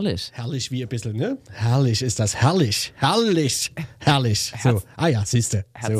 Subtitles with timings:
[0.00, 0.30] herrlich.
[0.32, 1.38] Herrlich wie ein bisschen, ne?
[1.50, 4.52] Herrlich ist das, herrlich, herrlich, herrlich.
[4.62, 5.66] So, ah ja, siehste.
[5.86, 5.92] So.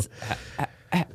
[0.89, 1.07] Herz,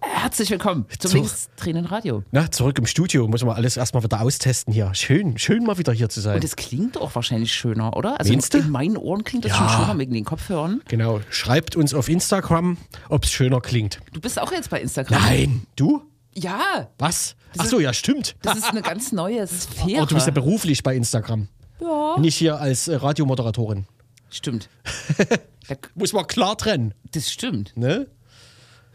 [0.00, 1.16] Herzlich willkommen zum So.
[1.18, 2.22] Linkstränen Radio.
[2.30, 4.94] Na, zurück im Studio, muss man alles erstmal wieder austesten hier.
[4.94, 6.36] Schön, schön mal wieder hier zu sein.
[6.36, 8.18] Und es klingt auch wahrscheinlich schöner, oder?
[8.20, 8.58] Also du?
[8.58, 9.58] in meinen Ohren klingt das Ja.
[9.58, 10.82] schon schöner wegen den Kopfhörern.
[10.88, 12.76] Genau, schreibt uns auf Instagram,
[13.08, 14.00] ob es schöner klingt.
[14.12, 15.20] Du bist auch jetzt bei Instagram.
[15.20, 16.02] Nein, du?
[16.34, 17.34] Ja, Was?
[17.58, 18.36] Ach so, ja, stimmt.
[18.42, 19.98] das ist eine ganz neue Sphäre.
[19.98, 21.48] Aber du bist ja beruflich bei Instagram.
[21.80, 22.16] Ja.
[22.18, 23.86] Nicht hier als äh, Radiomoderatorin.
[24.30, 24.68] Stimmt.
[25.94, 27.76] Muss man klar trennen, Das stimmt.
[27.76, 28.06] ne?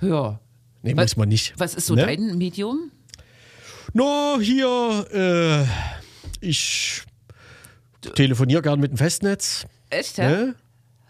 [0.02, 0.40] Ja.
[0.82, 1.54] Nee, Was- muss man nicht.
[1.58, 2.06] Was ist so ne?
[2.06, 2.92] dein Medium?
[3.94, 5.66] Na, hier, äh,
[6.46, 7.04] ich
[8.14, 9.66] telefoniere gern mit dem Festnetz.
[9.90, 10.30] Echt, ja?
[10.30, 10.56] Ne?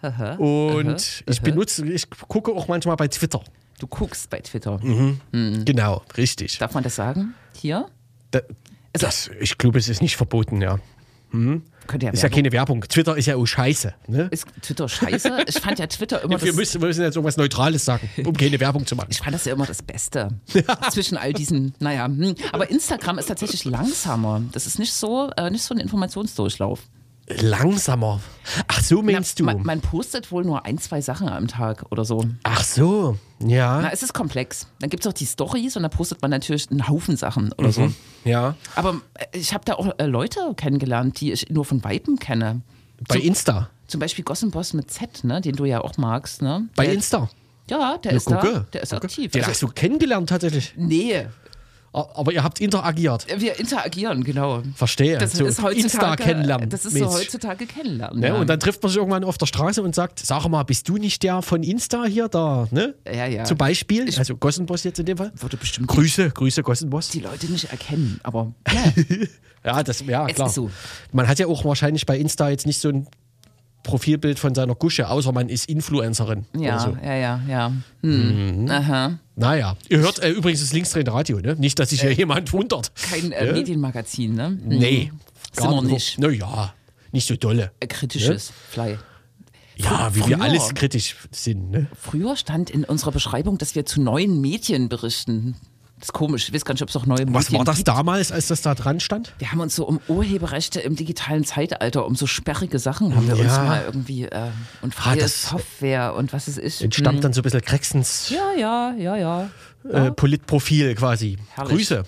[0.02, 0.36] Aha.
[0.36, 3.42] Und ich benutze, ich gucke auch manchmal bei Twitter.
[3.80, 4.80] Du guckst bei Twitter.
[4.84, 5.20] Mhm.
[5.32, 5.66] Mhm.
[5.66, 6.58] Genau, richtig.
[6.60, 7.34] Darf man das sagen?
[7.60, 7.88] Hier?
[8.32, 8.40] Da,
[8.94, 10.80] Also- das, ich glaube, es ist nicht verboten, ja.
[11.88, 12.82] Könnte ja Ist ja keine Werbung.
[12.82, 13.94] Twitter ist ja auch scheiße.
[14.08, 14.28] Ne?
[14.32, 15.46] Ist Twitter scheiße?
[15.48, 16.56] Ich fand ja Twitter immer Wir das.
[16.56, 19.08] müssen, wir müssen jetzt irgendwas Neutrales sagen, um keine Werbung zu machen.
[19.12, 20.30] Ich fand das ja immer das Beste
[20.92, 22.06] zwischen all diesen, naja.
[22.06, 22.36] hm.
[22.52, 24.42] Aber Instagram ist tatsächlich langsamer.
[24.52, 26.80] Das ist nicht so, äh, nicht so ein Informationsdurchlauf.
[27.28, 28.22] Langsamer.
[28.68, 29.44] Ach so, meinst du?
[29.46, 32.24] Man, man postet wohl nur ein, zwei Sachen am Tag oder so.
[32.44, 33.82] Ach so, ja.
[33.82, 34.68] Na, es ist komplex.
[34.80, 37.72] Dann gibt es auch die Stories und da postet man natürlich einen Haufen Sachen oder
[37.72, 37.92] so.
[38.26, 38.56] ja.
[38.76, 42.62] Aber äh, ich habe da auch äh, Leute kennengelernt, die ich nur von Weitem kenne.
[43.08, 43.70] Bei Insta.
[43.88, 46.42] Zum Beispiel Gossenboss mit Z, ne, den du ja auch magst.
[46.44, 46.68] Ne?
[46.76, 47.30] Bei der, Insta.
[47.70, 48.36] Ja, der Ja, ist da.
[48.38, 49.06] gucke, Der ist gucke.
[49.08, 49.32] aktiv.
[49.32, 50.74] Den Also- hast du kennengelernt tatsächlich.
[50.78, 51.26] nee,
[51.96, 53.26] Aber ihr habt interagiert.
[53.38, 54.62] wir interagieren, genau.
[54.76, 55.18] Verstehe.
[55.18, 56.70] Das so ist heutzutage, Insta kennenlernen.
[56.70, 58.20] Das ist so heutzutage kennenlernen.
[58.20, 58.36] Ne?
[58.36, 60.98] Und dann trifft man sich irgendwann auf der Straße und sagt, sag mal, bist du
[60.98, 62.68] nicht der von Insta hier da?
[62.72, 62.96] Ne?
[63.06, 63.46] Ja, ja.
[63.46, 65.32] Zum Beispiel, also Gossenboss jetzt in dem Fall.
[65.40, 67.10] würde bestimmt Grüße, Grüße Gossenboss.
[67.10, 68.54] die Leute nicht erkennen, aber
[69.64, 70.50] ja, das, ja, klar.
[70.50, 70.70] so.
[71.14, 73.08] Man hat ja auch wahrscheinlich bei Insta jetzt nicht so ein
[73.86, 76.46] Profilbild von seiner Gusche, außer man ist Influencerin.
[76.58, 76.98] ja, so.
[77.02, 77.72] ja, ja, ja.
[78.02, 78.68] Hm.
[78.70, 79.20] Aha.
[79.36, 81.56] Naja, ihr hört äh, übrigens das Linksdrehende Radio, ne?
[81.56, 82.92] Nicht, dass sich hier jemand wundert.
[82.96, 84.48] Kein äh, Medienmagazin, ne?
[84.48, 84.60] Hm.
[84.68, 85.12] Nee.
[85.54, 86.20] Sind wir nicht.
[86.20, 86.74] Naja,
[87.12, 87.72] nicht so dolle.
[87.80, 88.98] Äh, Kritisches Fly.
[89.78, 91.88] Ja, wie früher- wir alles kritisch sind, ne?
[92.00, 95.56] Früher stand in unserer Beschreibung, dass wir zu neuen Medien berichten.
[95.98, 96.48] Das ist komisch.
[96.50, 97.88] Ich weiß gar nicht, ob es auch neue Was Medien war das gibt.
[97.88, 99.34] damals, als das da dran stand?
[99.40, 103.36] Wir haben uns so um Urheberrechte im digitalen Zeitalter, um so sperrige Sachen haben wir
[103.40, 103.64] uns Ja.
[103.64, 104.50] mal irgendwie äh,
[104.82, 106.82] und freie das- Software und was es ist.
[106.82, 109.50] Entstammt dann so ein bisschen Krexens Ja, ja, ja, ja.
[109.90, 111.38] äh, Politprofil quasi.
[111.56, 111.78] Herrlich.
[111.78, 112.04] Grüße.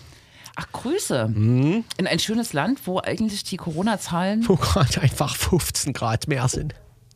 [0.58, 1.28] Ach, Grüße.
[1.30, 1.84] Mhm.
[1.98, 4.44] In ein schönes Land, wo eigentlich die Corona-Zahlen.
[4.50, 6.74] Wo gerade einfach 15 Grad mehr sind.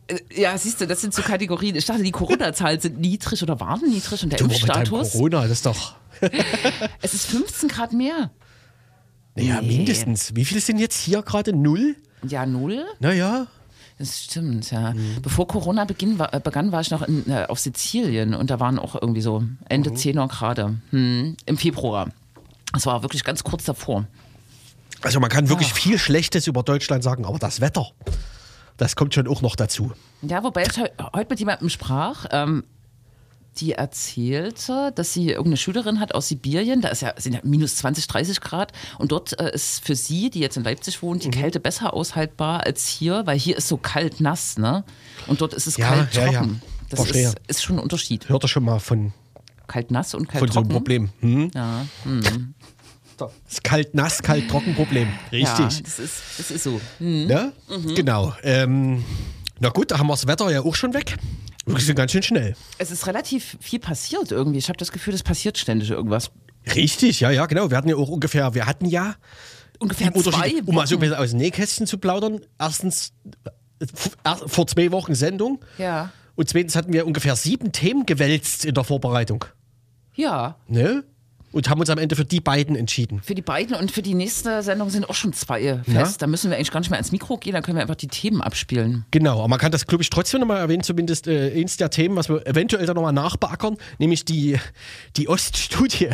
[0.07, 1.75] Äh, Ja, siehst du, das sind so Kategorien.
[1.75, 5.11] Ich dachte, die Corona-Zahlen sind niedrig oder waren niedrig und der Du, Impfstatus.
[5.11, 5.95] Corona, das ist doch.
[7.01, 8.31] Es ist 15 Grad mehr.
[9.37, 10.35] Ja, mindestens.
[10.35, 11.53] Wie viele sind jetzt hier gerade?
[11.53, 11.95] Null?
[12.27, 12.85] Ja, null.
[12.99, 13.47] Naja.
[13.97, 14.93] Das stimmt, ja.
[14.93, 15.21] Mhm.
[15.21, 18.59] Bevor Corona beginn, war, äh, begann, war ich noch in, äh, auf Sizilien und da
[18.59, 19.95] waren auch irgendwie so Ende Mhm.
[19.95, 22.09] 10er Grade hm, im Februar.
[22.73, 24.05] Das war wirklich ganz kurz davor.
[25.01, 27.87] Also man kann wirklich viel Schlechtes über Deutschland sagen, aber das Wetter,
[28.77, 29.91] das kommt schon auch noch dazu.
[30.23, 32.63] Ja, wobei ich heu- heute mit jemandem sprach, ähm,
[33.57, 37.75] die erzählte, dass sie irgendeine Schülerin hat aus Sibirien, da ist ja, sind ja minus
[37.77, 41.27] 20, 30 Grad und dort äh, ist für sie, die jetzt in Leipzig wohnt, die
[41.27, 41.31] Mhm.
[41.33, 44.83] Kälte besser aushaltbar als hier, weil hier ist so kalt nass, ne?
[45.27, 46.31] Und dort ist es Ja, kalt ja, ja.
[46.39, 46.61] trocken.
[46.89, 47.27] Das Verstehe.
[47.27, 48.27] ist, ist schon ein Unterschied.
[48.29, 49.13] Hört ihr schon mal von,
[49.67, 50.83] Kalt nass und kalt von so einem trocken.
[50.83, 51.09] Problem?
[51.19, 51.51] Hm?
[51.55, 51.85] Ja,
[53.17, 55.07] Das kalt-nass, kalt-trocken-Problem.
[55.31, 55.83] ja, Richtig.
[55.83, 56.81] das ist, das ist so.
[56.97, 57.27] Hm.
[57.27, 57.53] Ne?
[57.95, 58.33] Genau.
[58.43, 59.03] Ähm,
[59.59, 61.17] na gut, da haben wir das Wetter ja auch schon weg.
[61.79, 62.55] Sind ganz schön schnell.
[62.77, 64.59] Es ist relativ viel passiert irgendwie.
[64.59, 66.31] Ich habe das Gefühl, es passiert ständig irgendwas.
[66.75, 67.69] Richtig, ja, ja, genau.
[67.69, 69.15] Wir hatten ja auch ungefähr, wir hatten ja
[69.79, 71.09] Ungefähr zwei um mal so ein Wochen.
[71.09, 72.41] bisschen aus dem Nähkästchen zu plaudern.
[72.59, 73.13] Erstens,
[74.45, 75.59] vor zwei Wochen Sendung.
[75.79, 76.11] Ja.
[76.35, 79.45] Und zweitens hatten wir ungefähr sieben Themen gewälzt in der Vorbereitung.
[80.15, 81.03] Ja, Ne?
[81.51, 83.21] Und haben uns am Ende für die beiden entschieden.
[83.23, 86.21] Für die beiden und für die nächste Sendung sind auch schon zwei fest.
[86.21, 88.07] Da müssen wir eigentlich gar nicht mehr ans Mikro gehen, dann können wir einfach die
[88.07, 89.05] Themen abspielen.
[89.11, 92.15] Genau, aber man kann das, glaube ich, trotzdem nochmal erwähnen, zumindest äh, eins der Themen,
[92.15, 94.57] was wir eventuell dann nochmal nachbeackern, nämlich die,
[95.17, 96.09] die Oststudie.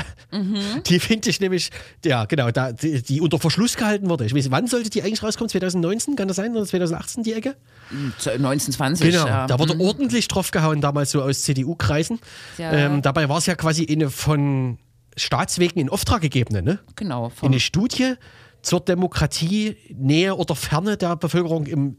[0.88, 1.70] Die finde ich nämlich,
[2.04, 4.26] ja, genau, da, die, die unter Verschluss gehalten wurde.
[4.26, 5.50] Ich weiß, wann sollte die eigentlich rauskommen?
[5.50, 6.56] 2019, kann das sein?
[6.56, 7.56] Oder 2018 die Ecke?
[7.92, 9.12] 1920.
[9.12, 9.48] Genau, ja.
[9.48, 9.82] da wurde Mhm.
[9.82, 12.20] ordentlich drauf gehauen, damals so aus CDU-Kreisen.
[12.58, 12.72] Ja.
[12.74, 14.78] Ähm, dabei war es ja quasi eine von
[15.18, 16.80] Staatswegen in Auftrag gegebene, ne?
[16.96, 17.32] Genau.
[17.42, 18.14] Eine Studie
[18.62, 21.98] zur Demokratie, Nähe oder Ferne der Bevölkerung im,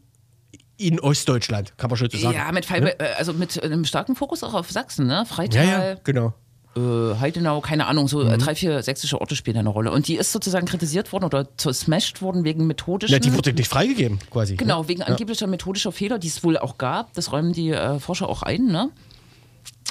[0.77, 2.37] in Ostdeutschland, kann man schon so sagen.
[2.37, 5.25] ja, mit, Fall, äh, also mit einem starken Fokus auch auf Sachsen, ne?
[5.27, 6.35] Freital, ja, ja, genau.
[6.77, 8.31] äh, Heidenau, keine Ahnung, so Mhm.
[8.31, 9.91] äh, drei, vier sächsische Orte spielen eine Rolle.
[9.91, 13.13] Und die ist sozusagen kritisiert worden oder zersmashed worden wegen methodischen.
[13.13, 14.57] Ja, die wurde nicht freigegeben, quasi.
[14.57, 14.89] Genau, Ne?
[14.89, 17.13] wegen angeblicher methodischer Fehler, die es wohl auch gab.
[17.15, 18.91] Das räumen die äh, Forscher auch ein, ne?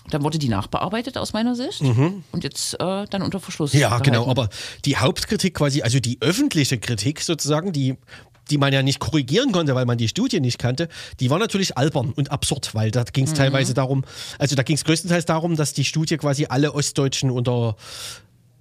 [0.10, 3.74] Dann wurde die nachbearbeitet aus meiner Sicht und jetzt äh, dann unter Verschluss.
[3.74, 3.80] Mhm.
[3.80, 4.30] Ja, genau, gehalten.
[4.42, 4.50] aber
[4.86, 7.96] die Hauptkritik quasi, also die öffentliche Kritik sozusagen, die,
[8.50, 10.88] die man ja nicht korrigieren konnte, weil man die Studie nicht kannte,
[11.20, 13.36] die war natürlich albern und absurd, weil da ging es Mhm.
[13.36, 14.06] teilweise darum,
[14.40, 17.76] also da ging es größtenteils darum, dass die Studie quasi alle Ostdeutschen unter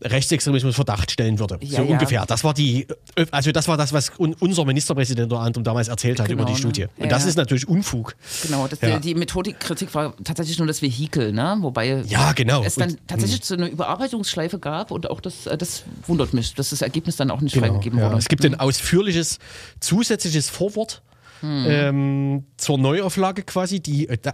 [0.02, 1.58] Rechtsextremismus Verdacht stellen würde.
[1.62, 1.92] Ja, so ja.
[1.92, 2.26] ungefähr.
[2.26, 2.86] Das war die,
[3.30, 6.46] also das war das, was un, unser Ministerpräsident unter anderem damals erzählt hat Genau, über
[6.46, 6.58] die ne?
[6.58, 6.80] Studie.
[6.82, 8.14] Ja, Und das ist natürlich Unfug.
[8.42, 11.56] Genau, das, die Methodikritik war tatsächlich nur das Vehikel, ne?
[11.60, 12.62] wobei Ja, genau.
[12.62, 16.54] es dann Und- tatsächlich so eine Überarbeitungsschleife gab und auch das, äh, das wundert mich,
[16.54, 18.16] dass das Ergebnis dann auch nicht Genau, freigegeben wurde.
[18.16, 19.38] Es gibt ein ausführliches
[19.80, 21.02] zusätzliches Vorwort
[21.42, 24.30] ähm, zur Neuauflage quasi, die, äh, die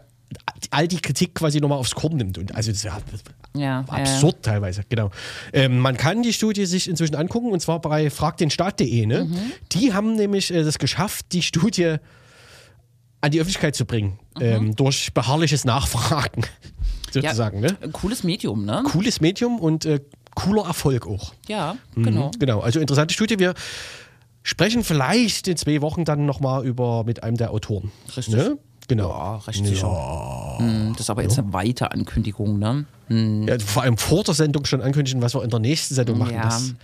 [0.70, 2.38] all die Kritik quasi nochmal aufs Korn nimmt.
[2.38, 2.98] Und also das ist ja
[3.54, 5.10] ja, absurd teilweise, genau.
[5.52, 9.06] Ähm, man kann die Studie sich inzwischen angucken und zwar bei fragdenstaat.de.
[9.06, 9.28] Ne?
[9.72, 11.96] Die haben nämlich äh, das geschafft, die Studie
[13.20, 16.42] an die Öffentlichkeit zu bringen, ähm, durch beharrliches Nachfragen
[17.12, 17.60] sozusagen.
[17.60, 17.76] Ne?
[17.80, 18.82] Ein cooles Medium, ne?
[18.84, 20.00] Cooles Medium und äh,
[20.34, 21.34] cooler Erfolg auch.
[21.46, 22.02] Ja, Mhm.
[22.04, 22.30] genau.
[22.38, 23.38] Genau, also interessante Studie.
[23.38, 23.54] Wir
[24.42, 27.92] sprechen vielleicht in zwei Wochen dann nochmal über mit einem der Autoren.
[28.16, 28.34] Richtig.
[28.34, 28.58] Ne?
[28.88, 29.08] Genau.
[29.08, 30.56] Ja, recht sicher.
[30.58, 32.84] Hm, das ist aber jetzt eine weite Ankündigung, ne?
[33.08, 36.18] Hm, Ja, vor allem vor der Sendung schon ankündigen, was wir in der nächsten Sendung
[36.18, 36.34] machen.
[36.34, 36.42] Ja.
[36.44, 36.74] Das,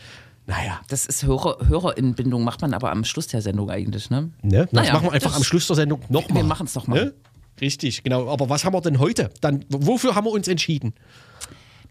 [0.46, 4.30] naja, Das ist Hörer, Hörerinnenbindung, macht man aber am Schluss der Sendung eigentlich, ne?
[4.42, 4.64] ne?
[4.64, 6.36] das Naja, machen wir einfach am Schluss der Sendung nochmal.
[6.42, 7.04] Wir machen's noch mal.
[7.06, 7.14] Ne?
[7.60, 8.28] Richtig, genau.
[8.30, 9.30] Aber was haben wir denn heute?
[9.40, 10.94] Dann, wofür haben wir uns entschieden?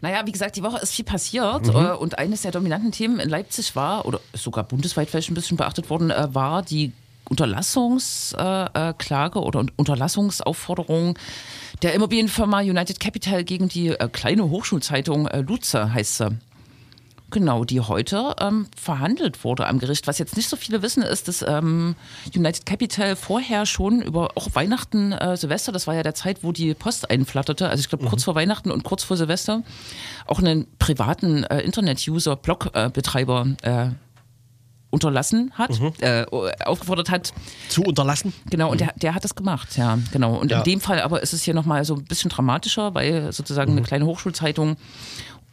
[0.00, 1.76] Naja, wie gesagt, die Woche ist viel passiert Mhm.
[1.76, 5.56] äh, und eines der dominanten Themen in Leipzig war, oder sogar bundesweit vielleicht ein bisschen
[5.56, 6.92] beachtet worden, äh, war die
[7.28, 11.18] Unterlassungsklage äh, Klage oder Un- Unterlassungsaufforderung
[11.82, 16.38] der Immobilienfirma United Capital gegen die äh, kleine Hochschulzeitung äh, Luze, heißt sie.
[17.30, 20.06] Genau, die heute ähm, verhandelt wurde am Gericht.
[20.06, 21.94] Was jetzt nicht so viele wissen, ist, dass ähm,
[22.34, 26.52] United Capital vorher schon über auch Weihnachten, äh, Silvester, das war ja der Zeit, wo
[26.52, 29.62] die Post einflatterte, also ich glaube kurz vor Weihnachten und kurz vor Silvester,
[30.26, 33.88] auch einen privaten äh, Internet-User, Blog-Betreiber äh,
[34.90, 35.70] unterlassen hat,
[36.00, 36.24] äh,
[36.64, 37.32] aufgefordert hat,
[37.68, 38.32] Zu unterlassen?
[38.50, 40.36] Genau, und der, der hat das gemacht, ja, genau.
[40.36, 40.58] Und Ja.
[40.58, 43.82] in dem Fall aber ist es hier nochmal so ein bisschen dramatischer, weil sozusagen eine
[43.82, 44.76] kleine Hochschulzeitung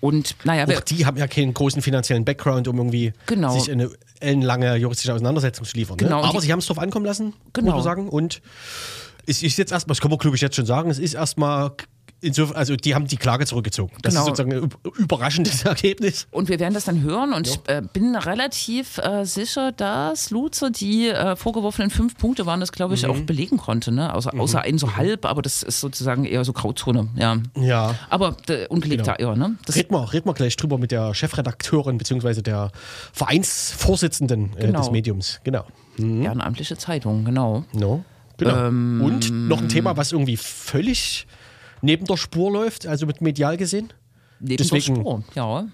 [0.02, 3.58] und naja, Auch die haben ja keinen großen finanziellen Background, um irgendwie Genau.
[3.58, 3.90] sich eine
[4.20, 5.98] ellenlange juristische Auseinandersetzung zu liefern.
[5.98, 6.04] Ne?
[6.06, 7.68] Genau, Aber die- sie haben es drauf ankommen lassen, Genau.
[7.68, 8.10] muss man sagen.
[8.10, 8.42] Und
[9.26, 11.72] es ist jetzt erstmal, das kann man glaube ich jetzt schon sagen, es ist erstmal
[12.22, 13.92] insofern, also die haben die Klage zurückgezogen.
[14.02, 14.22] Das Genau.
[14.24, 16.28] ist sozusagen ein üb- überraschendes Ergebnis.
[16.32, 20.72] und wir werden das dann hören und ich äh, bin relativ äh, sicher, dass Luze
[20.72, 24.14] die äh, vorgeworfenen fünf Punkte waren, das glaube ich auch belegen konnte, ne?
[24.14, 27.38] Außer, außer ein so halb, aber das ist sozusagen eher so Grauzone, ja.
[27.56, 27.96] Ja.
[28.10, 29.32] Aber äh, ungelegter Genau.
[29.32, 29.56] Eier, ne?
[29.66, 32.42] Das, Reden wir, reden wir gleich drüber mit der Chefredakteurin bzw.
[32.42, 32.72] der
[33.14, 34.80] Vereinsvorsitzenden äh, Genau.
[34.80, 35.40] des Mediums.
[35.44, 35.66] Genau.
[35.98, 37.64] ehrenamtliche Zeitung, genau.
[37.74, 38.04] No.
[38.38, 38.68] genau.
[38.68, 41.28] Ähm, Und noch ein Thema, was irgendwie völlig
[41.86, 43.94] neben der Spur läuft, also mit medial gesehen.
[44.40, 45.66] Neben Deswegen- der Spur, ja.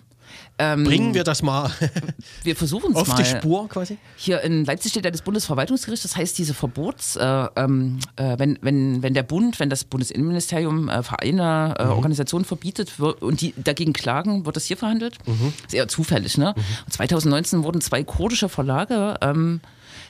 [0.58, 1.72] Bringen wir das mal
[2.44, 3.18] Wir versuchen es auf mal.
[3.18, 3.98] die Spur quasi.
[4.16, 8.58] Hier in Leipzig steht ja das Bundesverwaltungsgericht, das heißt, diese Verbots, äh, ähm, äh, wenn,
[8.62, 13.92] wenn, wenn der Bund, wenn das Bundesinnenministerium äh, Vereine, äh, Organisationen verbietet und die dagegen
[13.92, 15.18] klagen, wird das hier verhandelt.
[15.66, 16.54] Ist eher zufällig, ne?
[16.86, 19.60] Und 2019 wurden zwei kurdische Verlage, ähm,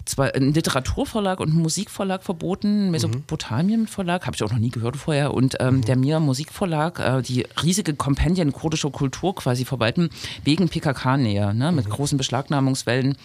[0.05, 5.33] zwei, ein Literaturverlag und ein Musikverlag verboten, Mesopotamien-Verlag, habe ich auch noch nie gehört vorher,
[5.33, 10.09] und ähm, der Mir Musikverlag, äh, die riesige Kompendien kurdischer Kultur quasi verwalten,
[10.43, 13.17] wegen PKK-Nähe, ne, mit großen Beschlagnahmungswellen.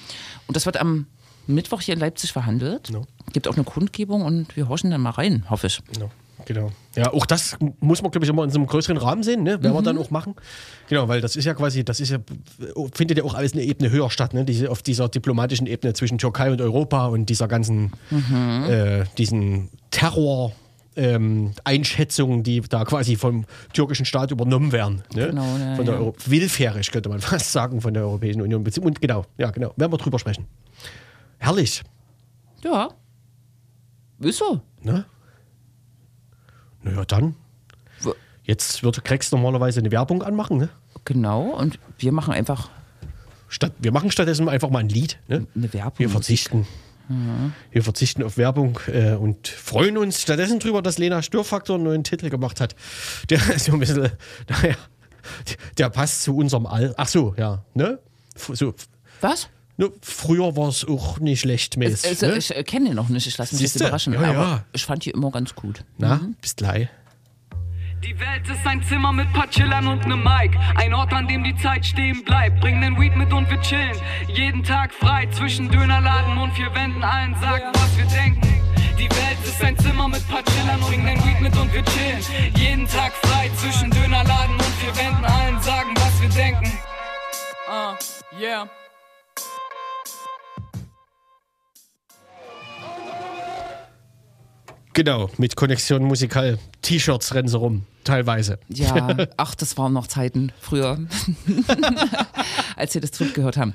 [0.47, 1.07] Und das wird am
[1.47, 2.91] Mittwoch hier in Leipzig verhandelt.
[2.91, 3.07] No.
[3.33, 5.81] Gibt auch eine Kundgebung und wir horchen dann mal rein, hoffe ich.
[5.93, 6.11] Genau.
[6.47, 6.71] Genau.
[6.95, 9.63] Ja, auch das muss man, glaube ich, immer in so einem größeren Rahmen sehen, ne?
[9.63, 10.35] werden wir dann auch machen.
[10.89, 12.19] Genau, weil das ist ja quasi, das ist ja,
[12.95, 14.45] findet ja auch alles eine Ebene höher statt, ne?
[14.45, 17.93] Diese, auf dieser diplomatischen Ebene zwischen Türkei und Europa und dieser ganzen,
[18.69, 20.53] äh, diesen Terror.
[20.99, 25.03] Ähm, Einschätzungen, die da quasi vom türkischen Staat übernommen werden.
[25.15, 25.27] Ne?
[25.27, 26.13] Genau, ja, von der ja.
[26.25, 28.65] Willfährig, könnte man fast sagen, von der Europäischen Union.
[28.81, 30.47] Und genau, ja, genau, werden wir drüber sprechen.
[31.37, 31.83] Herrlich.
[32.65, 32.89] Ja.
[34.21, 34.63] Ist so.
[34.83, 35.05] Ne?
[36.87, 37.35] Naja, dann.
[38.45, 40.57] Jetzt wird Krex normalerweise eine Werbung anmachen.
[40.57, 40.69] Ne?
[41.05, 41.51] Genau.
[41.51, 42.71] Und wir machen einfach
[43.49, 45.19] Statt, wir machen stattdessen einfach mal ein Lied.
[45.29, 45.47] Ne?
[45.55, 45.99] eine Werbung.
[45.99, 46.67] Wir verzichten.
[47.71, 52.03] Wir verzichten auf Werbung äh, und freuen uns stattdessen drüber, dass Lena Störfaktor einen neuen
[52.03, 52.75] Titel gemacht hat.
[53.31, 54.11] Der ist so ein bisschen,
[54.49, 54.75] naja,
[55.79, 56.95] der passt zu unserem All.
[56.97, 57.65] Ach so, ja.
[57.75, 58.01] Ne?
[58.35, 58.75] So,
[59.21, 59.49] Was?
[59.77, 59.91] Ne?
[60.03, 62.11] Früher war es auch nicht schlecht mäßig.
[62.11, 62.37] Also, ne?
[62.37, 63.87] ich äh, kenne den noch nicht, ich lasse mich jetzt Siehste?
[63.89, 64.13] überraschen.
[64.13, 64.65] Ja, aber ja.
[64.73, 65.85] ich fand die immer ganz gut.
[65.99, 66.89] Na, bis gleich.
[68.05, 70.57] Die Welt ist ein Zimmer mit paar Chillern und nem Mic.
[70.77, 72.61] Ein Ort, an dem die Zeit stehen bleibt.
[72.61, 73.97] Bring den Weed mit und wir chillen.
[74.29, 77.03] Jeden Tag frei zwischen Dönerladen und vier Wänden.
[77.03, 78.63] Allen sagen, was wir denken.
[78.99, 80.81] Die Welt ist ein Zimmer mit paar Chillern.
[80.81, 82.53] Bring den Weed mit und wir chillen.
[82.57, 85.25] Jeden Tag frei zwischen Dönerladen und vier Wänden.
[85.25, 86.71] Allen sagen, was wir denken.
[87.69, 88.69] Ah, uh, yeah.
[94.97, 96.59] Genau, mit Connexion Musikal.
[96.81, 98.59] T-Shirts rennen sie rum, teilweise.
[98.71, 100.99] Ja, ach, das waren noch Zeiten früher,
[102.77, 103.75] als wir das Trip gehört haben.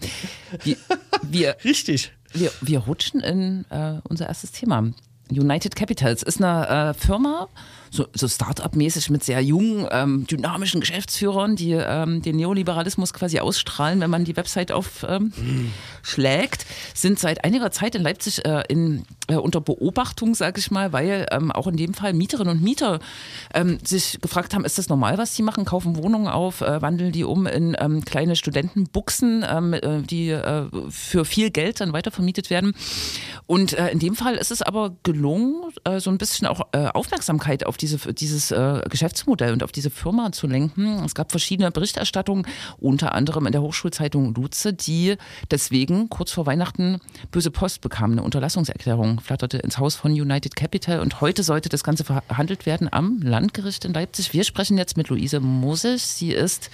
[0.63, 0.78] Wir,
[1.22, 2.12] wir, Richtig.
[2.34, 4.94] Wir, wir rutschen in äh, unser erstes Thema.
[5.40, 7.48] United Capitals ist eine äh, Firma,
[7.92, 14.00] so, so Start-up-mäßig mit sehr jungen, ähm, dynamischen Geschäftsführern, die ähm, den Neoliberalismus quasi ausstrahlen,
[14.00, 19.36] wenn man die Website aufschlägt, ähm, sind seit einiger Zeit in Leipzig äh, in, äh,
[19.36, 23.00] unter Beobachtung, sage ich mal, weil ähm, auch in dem Fall Mieterinnen und Mieter
[23.54, 25.66] ähm, sich gefragt haben, ist das normal, was sie machen?
[25.66, 31.26] Kaufen Wohnungen auf, äh, wandeln die um in ähm, kleine Studentenbuchsen, äh, die äh, für
[31.26, 32.74] viel Geld dann weitervermietet werden.
[33.48, 37.78] Und äh, in dem Fall ist es aber gelungen, so ein bisschen auch Aufmerksamkeit auf
[37.78, 41.04] diese, dieses äh, Geschäftsmodell und auf diese Firma zu lenken.
[41.06, 42.46] Es gab verschiedene Berichterstattungen,
[42.80, 45.16] unter anderem in der Hochschulzeitung Luze, die
[45.50, 47.00] deswegen kurz vor Weihnachten
[47.32, 48.12] böse Post bekam.
[48.12, 52.90] Eine Unterlassungserklärung flatterte ins Haus von United Capital und heute sollte das Ganze verhandelt werden
[52.92, 54.34] am Landgericht in Leipzig.
[54.34, 56.18] Wir sprechen jetzt mit Luise Moses.
[56.18, 56.70] Sie ist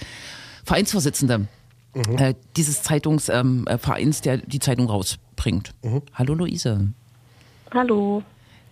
[0.64, 1.46] Vereinsvorsitzende
[1.94, 2.18] mhm.
[2.18, 5.72] äh, dieses Zeitungsvereins, ähm, der die Zeitung rausbringt.
[5.82, 6.02] Mhm.
[6.14, 6.88] Hallo Luise.
[7.72, 8.22] Hallo.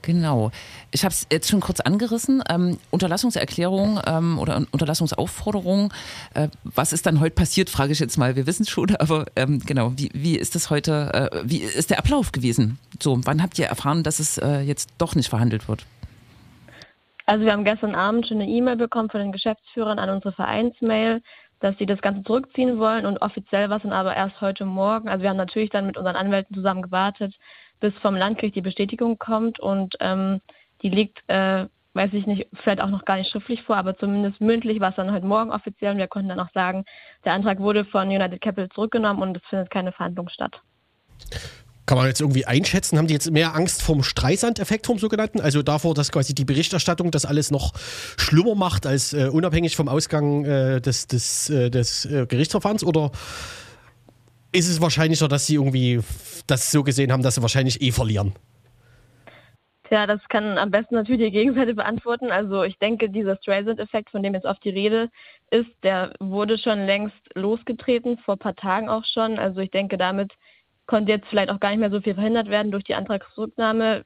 [0.07, 0.53] Genau.
[0.93, 2.41] Ich habe es jetzt schon kurz angerissen.
[2.49, 5.93] Ähm, Unterlassungserklärung ähm, oder Unterlassungsaufforderung.
[6.33, 8.37] Äh, was ist dann heute passiert, frage ich jetzt mal.
[8.37, 11.91] Wir wissen es schon, aber ähm, genau, wie, wie ist das heute, äh, wie ist
[11.91, 12.79] der Ablauf gewesen?
[13.03, 15.85] So, wann habt ihr erfahren, dass es äh, jetzt doch nicht verhandelt wird?
[17.27, 21.21] Also wir haben gestern Abend schon eine E-Mail bekommen von den Geschäftsführern an unsere Vereinsmail,
[21.59, 25.09] dass sie das Ganze zurückziehen wollen und offiziell war es dann aber erst heute Morgen.
[25.09, 27.35] Also wir haben natürlich dann mit unseren Anwälten zusammen gewartet,
[27.81, 30.41] bis vom Landgericht die Bestätigung kommt und ähm,
[30.83, 34.41] die liegt, äh, weiß ich nicht, vielleicht auch noch gar nicht schriftlich vor, aber zumindest
[34.41, 36.85] mündlich war es dann heute Morgen offiziell und wir konnten dann auch sagen,
[37.25, 40.61] der Antrag wurde von United Capital zurückgenommen und es findet keine Verhandlung statt.
[41.87, 45.41] Kann man jetzt irgendwie einschätzen, haben die jetzt mehr Angst vom Streisand-Effekt, vom sogenannten?
[45.41, 47.75] Also davor, dass quasi die Berichterstattung das alles noch
[48.17, 52.83] schlimmer macht als äh, unabhängig vom Ausgang äh, des, des, äh, des äh, Gerichtsverfahrens?
[52.83, 53.13] Oder
[54.53, 56.01] ist es wahrscheinlicher, dass sie irgendwie
[56.47, 58.35] das so gesehen haben, dass sie wahrscheinlich eh verlieren?
[59.89, 62.33] Tja, das kann am besten natürlich die Gegenseite beantworten.
[62.33, 65.11] Also ich denke, dieser Streisand-Effekt, von dem jetzt oft die Rede
[65.51, 69.39] ist, der wurde schon längst losgetreten, vor ein paar Tagen auch schon.
[69.39, 70.33] Also ich denke, damit
[70.87, 74.05] konnte jetzt vielleicht auch gar nicht mehr so viel verhindert werden durch die Antragsrücknahme.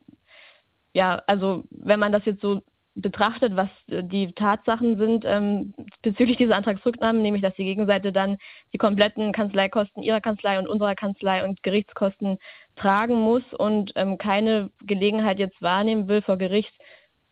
[0.92, 2.62] Ja, also wenn man das jetzt so
[2.94, 8.38] betrachtet, was äh, die Tatsachen sind ähm, bezüglich dieser Antragsrücknahme, nämlich dass die Gegenseite dann
[8.73, 12.38] die kompletten Kanzleikosten ihrer Kanzlei und unserer Kanzlei und Gerichtskosten
[12.76, 16.73] tragen muss und ähm, keine Gelegenheit jetzt wahrnehmen will, vor Gericht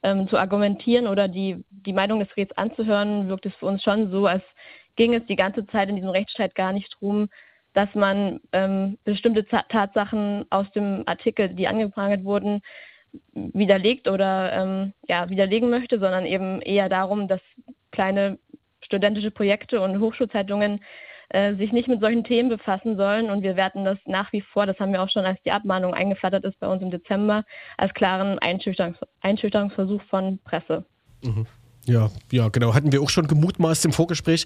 [0.03, 4.11] ähm, zu argumentieren oder die, die Meinung des Gerichts anzuhören, wirkt es für uns schon
[4.11, 4.43] so, als
[4.97, 7.29] ging es die ganze Zeit in diesem Rechtsstreit gar nicht darum,
[7.75, 12.61] dass man ähm, bestimmte Tatsachen aus dem Artikel, die angeprangert wurden,
[13.33, 17.41] widerlegt oder ähm, ja, widerlegen möchte, sondern eben eher darum, dass
[17.91, 18.39] kleine
[18.81, 20.81] studentische Projekte und Hochschulzeitungen
[21.31, 23.31] äh, sich nicht mit solchen Themen befassen sollen.
[23.31, 25.95] Und wir werten das nach wie vor, das haben wir auch schon, als die Abmahnung
[25.95, 27.45] eingeflattert ist bei uns im Dezember,
[27.77, 30.85] als klaren Einschüchterungs Einschüchterungsversuch von Presse.
[31.23, 31.47] Mhm.
[31.89, 32.75] Ja, ja, genau.
[32.75, 34.45] Hatten wir auch schon gemutmaßt im Vorgespräch.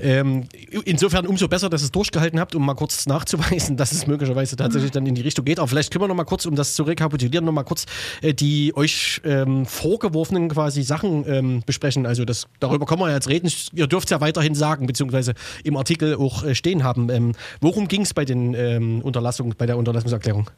[0.00, 0.48] Ähm,
[0.84, 4.56] insofern umso besser, dass ihr es durchgehalten habt, um mal kurz nachzuweisen, dass es möglicherweise
[4.56, 5.60] tatsächlich dann in die Richtung geht.
[5.60, 7.86] Aber vielleicht können wir noch mal kurz, um das zu rekapitulieren, noch mal kurz
[8.22, 12.06] äh, die euch ähm, vorgeworfenen quasi Sachen ähm, besprechen.
[12.06, 13.48] Also das, darüber können wir jetzt reden.
[13.72, 17.08] Ihr dürft es ja weiterhin sagen, beziehungsweise im Artikel auch äh, stehen haben.
[17.08, 20.50] Ähm, worum ging es bei den ähm, Unterlassungen, bei der Unterlassungserklärung?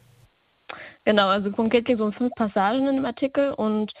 [1.05, 3.91] Genau, also konkret ging es um fünf Passagen im Artikel und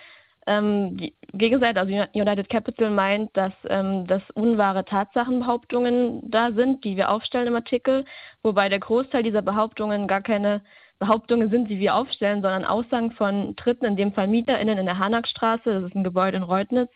[0.47, 6.97] ähm, die Gegenseite, also United Capital meint, dass ähm, das unwahre Tatsachenbehauptungen da sind, die
[6.97, 8.05] wir aufstellen im Artikel,
[8.43, 10.61] wobei der Großteil dieser Behauptungen gar keine
[10.99, 14.99] Behauptungen sind, die wir aufstellen, sondern Aussagen von Dritten, in dem Fall MieterInnen in der
[14.99, 16.91] Hanakstraße, das ist ein Gebäude in Reutnitz,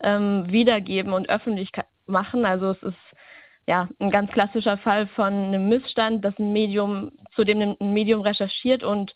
[0.00, 1.70] ähm, wiedergeben und öffentlich
[2.06, 2.44] machen.
[2.44, 2.98] Also es ist
[3.66, 8.20] ja ein ganz klassischer Fall von einem Missstand, dass ein Medium, zu dem ein Medium
[8.20, 9.14] recherchiert und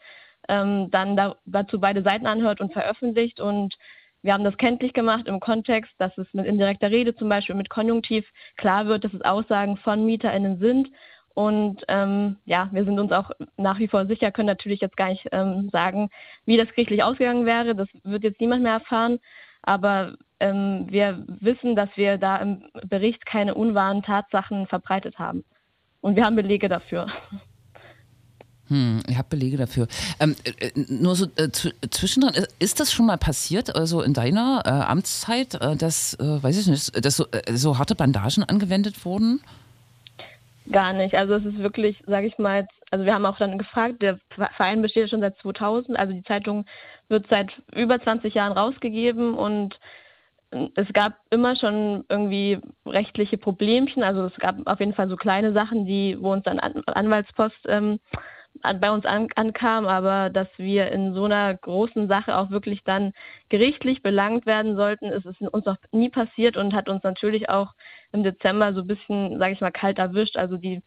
[0.50, 3.40] ähm, dann da, dazu beide Seiten anhört und veröffentlicht.
[3.40, 3.76] Und
[4.23, 7.71] wir haben das kenntlich gemacht im Kontext, dass es mit indirekter Rede zum Beispiel mit
[7.71, 8.26] Konjunktiv
[8.57, 10.90] klar wird, dass es Aussagen von MieterInnen sind.
[11.35, 15.09] Und ähm, ja, wir sind uns auch nach wie vor sicher, können natürlich jetzt gar
[15.09, 16.11] nicht ähm, sagen,
[16.45, 17.75] wie das gerichtlich ausgegangen wäre.
[17.76, 19.21] Das wird jetzt niemand mehr erfahren.
[19.62, 25.45] Aber ähm, wir wissen, dass wir da im Bericht keine unwahren Tatsachen verbreitet haben.
[26.00, 27.07] Und wir haben Belege dafür.
[28.71, 29.89] Hm, ihr habt Belege dafür.
[30.21, 34.15] Ähm, äh, äh nur so äh, zwischendrin, äh, ist das schon mal passiert, also in
[34.15, 39.41] deiner äh, Amtszeit, äh, dass, weiß ich nicht, dass so, so, harte Bandagen angewendet wurden?
[40.71, 41.17] Gar nicht.
[41.17, 44.21] Also es ist wirklich, sage ich mal, also wir haben auch dann gefragt, der
[44.57, 46.65] Verein besteht schon seit 2000, also die Zeitung
[47.09, 49.81] wird seit über 20 Jahren rausgegeben und
[50.75, 54.03] es gab immer schon irgendwie rechtliche Problemchen.
[54.03, 58.00] Also es gab auf jeden Fall so kleine Sachen, die, wo uns dann Anwaltspost ähm,
[58.62, 63.12] bei uns an, ankam, aber dass wir in so einer großen Sache auch wirklich dann
[63.49, 67.73] gerichtlich belangt werden sollten, ist es uns noch nie passiert und hat uns natürlich auch
[68.12, 70.37] im Dezember so ein bisschen, sage ich mal, kalt erwischt.
[70.37, 70.83] Also die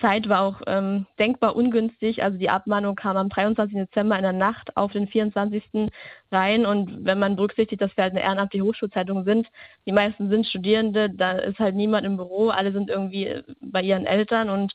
[0.00, 2.22] Zeit war auch ähm, denkbar ungünstig.
[2.22, 3.76] Also die Abmahnung kam am 23.
[3.76, 5.90] Dezember in der Nacht auf den 24.
[6.30, 6.66] rein.
[6.66, 9.48] Und wenn man berücksichtigt, dass wir halt eine ehrenamtliche Hochschulzeitung sind,
[9.86, 14.04] die meisten sind Studierende, da ist halt niemand im Büro, alle sind irgendwie bei ihren
[14.04, 14.74] Eltern und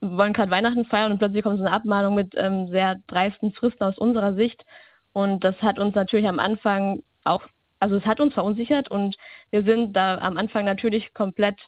[0.00, 3.84] wollen gerade Weihnachten feiern und plötzlich kommt so eine Abmahnung mit ähm, sehr dreisten Fristen
[3.84, 4.64] aus unserer Sicht.
[5.12, 7.42] Und das hat uns natürlich am Anfang auch,
[7.80, 9.16] also es hat uns verunsichert und
[9.50, 11.58] wir sind da am Anfang natürlich komplett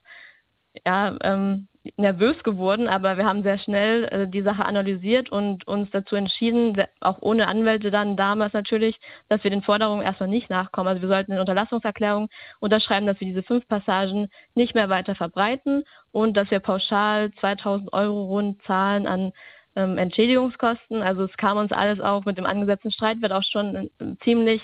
[0.85, 5.91] ja, ähm, nervös geworden, aber wir haben sehr schnell äh, die Sache analysiert und uns
[5.91, 10.89] dazu entschieden, auch ohne Anwälte dann damals natürlich, dass wir den Forderungen erstmal nicht nachkommen.
[10.89, 12.29] Also wir sollten eine Unterlassungserklärung
[12.61, 17.93] unterschreiben, dass wir diese fünf Passagen nicht mehr weiter verbreiten und dass wir pauschal 2000
[17.93, 19.33] Euro rund zahlen an
[19.75, 21.03] ähm, Entschädigungskosten.
[21.03, 23.89] Also es kam uns alles auch mit dem angesetzten Streitwert auch schon äh,
[24.23, 24.63] ziemlich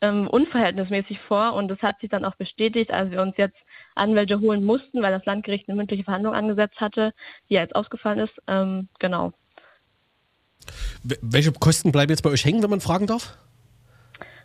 [0.00, 3.58] ähm, unverhältnismäßig vor und das hat sich dann auch bestätigt, als wir uns jetzt
[3.98, 7.12] Anwälte holen mussten, weil das Landgericht eine mündliche Verhandlung angesetzt hatte,
[7.48, 8.34] die ja jetzt ausgefallen ist.
[8.46, 9.32] Ähm, genau.
[11.02, 13.36] Welche Kosten bleiben jetzt bei euch hängen, wenn man fragen darf?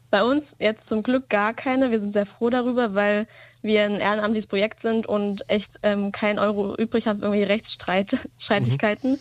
[0.09, 1.91] Bei uns jetzt zum Glück gar keine.
[1.91, 3.27] Wir sind sehr froh darüber, weil
[3.63, 9.11] wir ein ehrenamtliches Projekt sind und echt ähm, kein Euro übrig haben für irgendwelche Rechtsstreitigkeiten.
[9.13, 9.19] Mhm.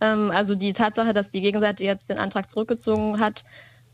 [0.00, 3.42] Ähm, also die Tatsache, dass die Gegenseite jetzt den Antrag zurückgezogen hat,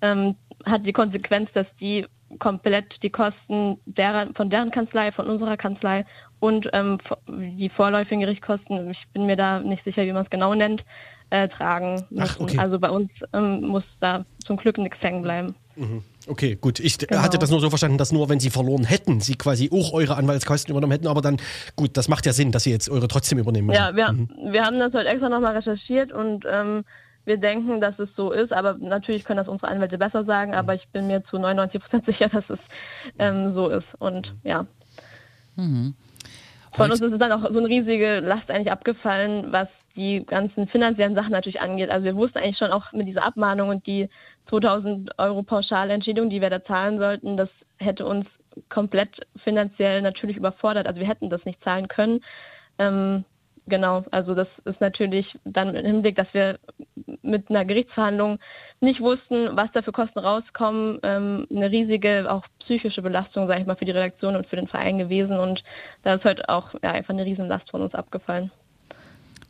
[0.03, 2.07] ähm, hat die Konsequenz, dass die
[2.39, 6.05] komplett die Kosten deren, von deren Kanzlei, von unserer Kanzlei
[6.41, 10.55] und ähm, die vorläufigen Gerichtskosten, ich bin mir da nicht sicher, wie man es genau
[10.55, 10.85] nennt,
[11.31, 12.21] äh, tragen müssen.
[12.21, 12.59] Ach, okay.
[12.59, 15.55] Also bei uns ähm, muss da zum Glück nichts hängen bleiben.
[15.77, 16.03] Mhm.
[16.27, 16.81] Okay, gut.
[16.81, 17.23] Ich genau.
[17.23, 20.17] hatte das nur so verstanden, dass nur wenn sie verloren hätten, sie quasi auch eure
[20.17, 21.39] Anwaltskosten übernommen hätten, aber dann,
[21.77, 23.79] gut, das macht ja Sinn, dass sie jetzt eure trotzdem übernehmen müssen.
[23.79, 24.29] Ja, wir, mhm.
[24.51, 26.85] wir haben das heute extra nochmal recherchiert und ähm,
[27.25, 30.75] wir denken, dass es so ist, aber natürlich können das unsere Anwälte besser sagen, aber
[30.75, 32.59] ich bin mir zu 99 Prozent sicher, dass es
[33.19, 33.87] ähm, so ist.
[33.99, 34.67] Und ja.
[35.57, 35.95] Mhm.
[36.73, 41.15] Von uns ist dann auch so eine riesige Last eigentlich abgefallen, was die ganzen finanziellen
[41.15, 41.91] Sachen natürlich angeht.
[41.91, 44.09] Also wir wussten eigentlich schon auch mit dieser Abmahnung und die
[44.49, 48.27] 2000 Euro Pauschalentschädigung, die wir da zahlen sollten, das hätte uns
[48.69, 50.87] komplett finanziell natürlich überfordert.
[50.87, 52.25] Also wir hätten das nicht zahlen können.
[52.79, 53.25] Ähm,
[53.67, 56.59] genau, also das ist natürlich dann im Hinblick, dass wir
[57.23, 58.39] mit einer Gerichtsverhandlung
[58.81, 63.67] nicht wussten, was da für Kosten rauskommen, ähm, eine riesige auch psychische Belastung, sage ich
[63.67, 65.63] mal, für die Redaktion und für den Verein gewesen und
[66.03, 68.51] da ist heute auch ja, einfach eine Riesenlast von uns abgefallen.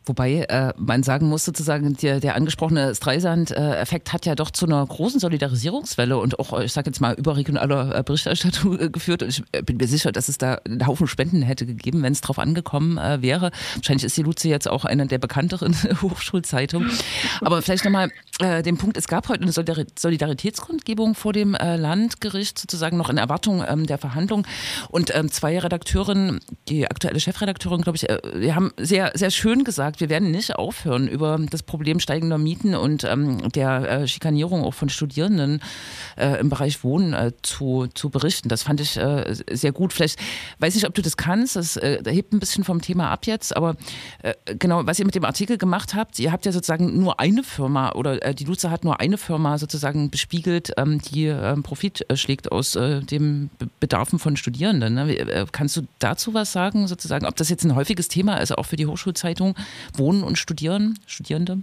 [0.06, 4.84] Wobei äh, man sagen muss, sozusagen, der, der angesprochene Streisand-Effekt hat ja doch zu einer
[4.84, 9.22] großen Solidarisierungswelle und auch, ich sage jetzt mal, überregionaler äh, Berichterstattung äh, geführt.
[9.22, 12.20] Und ich bin mir sicher, dass es da einen Haufen Spenden hätte gegeben, wenn es
[12.20, 13.50] drauf angekommen äh, wäre.
[13.76, 16.90] Wahrscheinlich ist die Luze jetzt auch eine der bekannteren Hochschulzeitungen.
[17.40, 22.58] Aber vielleicht nochmal äh, den Punkt, es gab heute eine Solidaritätskundgebung vor dem äh, Landgericht,
[22.58, 24.46] sozusagen noch in Erwartung ähm, der Verhandlung.
[24.90, 29.64] Und ähm, zwei Redakteurinnen, die aktuelle Chefredakteurin, glaube ich, äh, die haben sehr, sehr schön
[29.64, 34.08] gesagt, gesagt, wir werden nicht aufhören, über das Problem steigender Mieten und ähm, der äh,
[34.08, 35.60] Schikanierung auch von Studierenden
[36.16, 38.48] äh, im Bereich Wohnen äh, zu, zu berichten.
[38.48, 39.92] Das fand ich äh, sehr gut.
[39.92, 40.18] Vielleicht
[40.58, 41.56] weiß nicht, ob du das kannst.
[41.56, 43.76] Das äh, hebt ein bisschen vom Thema ab jetzt, aber
[44.22, 47.42] äh, genau, was ihr mit dem Artikel gemacht habt, ihr habt ja sozusagen nur eine
[47.42, 52.50] Firma oder die Luze hat nur eine Firma sozusagen bespiegelt, ähm, die ähm, Profit schlägt
[52.52, 54.94] aus dem Bedarfen von Studierenden.
[54.94, 55.46] Ne?
[55.52, 58.76] Kannst du dazu was sagen, sozusagen, ob das jetzt ein häufiges Thema ist, auch für
[58.76, 59.54] die Hochschulzeitung,
[59.96, 61.58] Wohnen und Studieren, Studierende?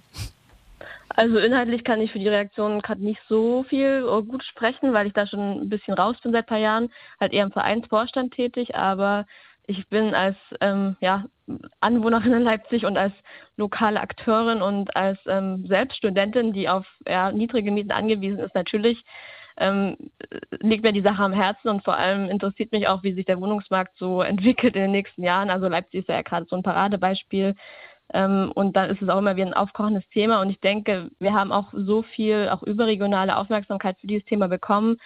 [1.16, 5.08] Also inhaltlich kann ich für die Reaktion gerade nicht so viel äh, gut sprechen, weil
[5.08, 8.34] ich da schon ein bisschen raus bin seit ein paar Jahren, halt eher im Vereinsvorstand
[8.34, 9.26] tätig, aber
[9.68, 11.26] ich bin als ähm, ja,
[11.80, 13.14] Anwohnerin in Leipzig und als
[13.58, 19.04] lokale Akteurin und als ähm, Selbststudentin, die auf ja, niedrige Mieten angewiesen ist, natürlich
[19.58, 19.98] ähm,
[20.60, 23.40] liegt mir die Sache am Herzen und vor allem interessiert mich auch, wie sich der
[23.40, 25.50] Wohnungsmarkt so entwickelt in den nächsten Jahren.
[25.50, 27.56] Also Leipzig ist ja gerade so ein Paradebeispiel
[28.14, 30.42] und dann ist es auch immer wieder ein aufkochendes Thema.
[30.42, 34.98] Und ich denke, wir haben auch so viel, auch überregionale Aufmerksamkeit für dieses Thema bekommen,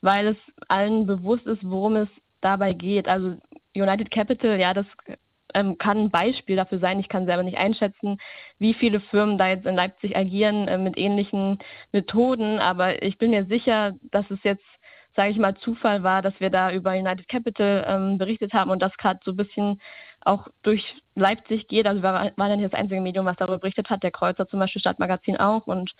[0.00, 0.36] weil es
[0.68, 2.08] allen bewusst ist, worum es
[2.40, 3.08] dabei geht.
[3.08, 3.36] Also
[3.74, 4.86] United Capital, ja, das
[5.54, 7.00] ähm, kann ein Beispiel dafür sein.
[7.00, 8.18] Ich kann selber nicht einschätzen,
[8.58, 11.58] wie viele Firmen da jetzt in Leipzig agieren äh, mit ähnlichen
[11.92, 14.64] Methoden, aber ich bin mir sicher, dass es jetzt,
[15.16, 18.82] sage ich mal, Zufall war, dass wir da über United Capital ähm, berichtet haben und
[18.82, 19.80] das gerade so ein bisschen
[20.24, 20.84] auch durch
[21.14, 21.86] Leipzig geht.
[21.86, 24.58] Also wir waren ja nicht das einzige Medium, was darüber berichtet hat, der Kreuzer zum
[24.58, 25.66] Beispiel, Stadtmagazin auch.
[25.66, 25.94] Und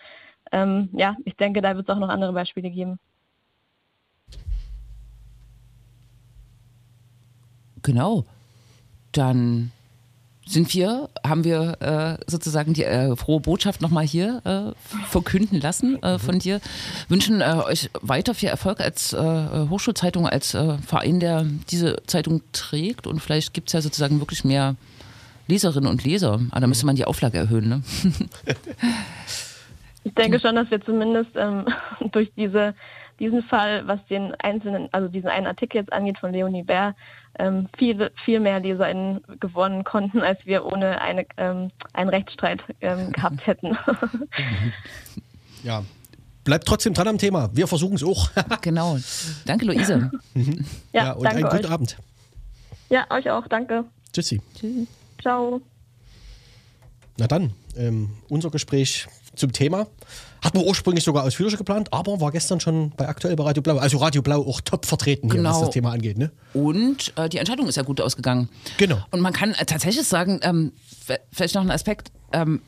[0.51, 2.99] ähm, ja, ich denke, da wird es auch noch andere Beispiele geben.
[7.83, 8.25] Genau.
[9.11, 9.71] Dann
[10.47, 16.01] sind wir, haben wir äh, sozusagen die äh, frohe Botschaft nochmal hier äh, verkünden lassen
[16.03, 16.61] äh, von dir.
[17.09, 19.17] Wünschen äh, euch weiter viel Erfolg als äh,
[19.69, 20.51] Hochschulzeitung, als
[20.85, 23.07] Verein, der diese Zeitung trägt.
[23.07, 24.75] Und vielleicht gibt es ja sozusagen wirklich mehr
[25.47, 26.39] Leserinnen und Leser.
[26.51, 27.69] Aber da müsste man die Auflage erhöhen.
[27.69, 27.81] Ne?
[30.03, 31.65] ich denke schon, dass wir zumindest ähm,
[32.11, 32.75] durch diese,
[33.19, 36.95] diesen Fall, was den einzelnen, also diesen einen Artikel jetzt angeht von Leonie Bär,
[37.39, 43.11] ähm, viel, viel mehr LeserInnen gewonnen konnten, als wir ohne eine, ähm, einen Rechtsstreit ähm,
[43.13, 43.77] gehabt hätten.
[45.63, 45.83] ja.
[46.43, 47.49] Bleibt trotzdem dran am Thema.
[47.53, 48.29] Wir versuchen es auch.
[48.61, 48.99] genau.
[49.45, 50.11] Danke, Luise.
[50.93, 51.71] ja, ja, und einen guten euch.
[51.71, 51.97] Abend.
[52.89, 53.47] Ja, euch auch.
[53.47, 53.83] Danke.
[54.13, 54.39] Tschüssi.
[54.53, 54.87] Tschüss.
[55.19, 55.59] Ciao.
[57.17, 59.87] Na dann, ähm, unser Gespräch zum Thema.
[60.43, 63.77] Hatten wir ursprünglich sogar ausführlicher geplant, aber war gestern schon bei aktuell bei Radio Blau.
[63.77, 65.51] Also Radio Blau auch top vertreten hier, genau.
[65.51, 66.17] was das Thema angeht.
[66.17, 66.31] Ne?
[66.53, 68.49] Und äh, die Entscheidung ist ja gut ausgegangen.
[68.77, 68.99] Genau.
[69.11, 70.71] Und man kann äh, tatsächlich sagen, ähm,
[71.31, 72.61] vielleicht noch ein Aspekt, ähm,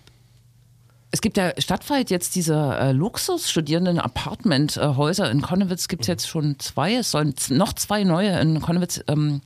[1.12, 5.32] es gibt ja stadtweit jetzt diese äh, Luxusstudierenden Apartment-Häuser.
[5.32, 6.96] In Konnewitz gibt es jetzt schon zwei.
[6.96, 9.42] Es sollen noch zwei neue in Konnewitz ähm,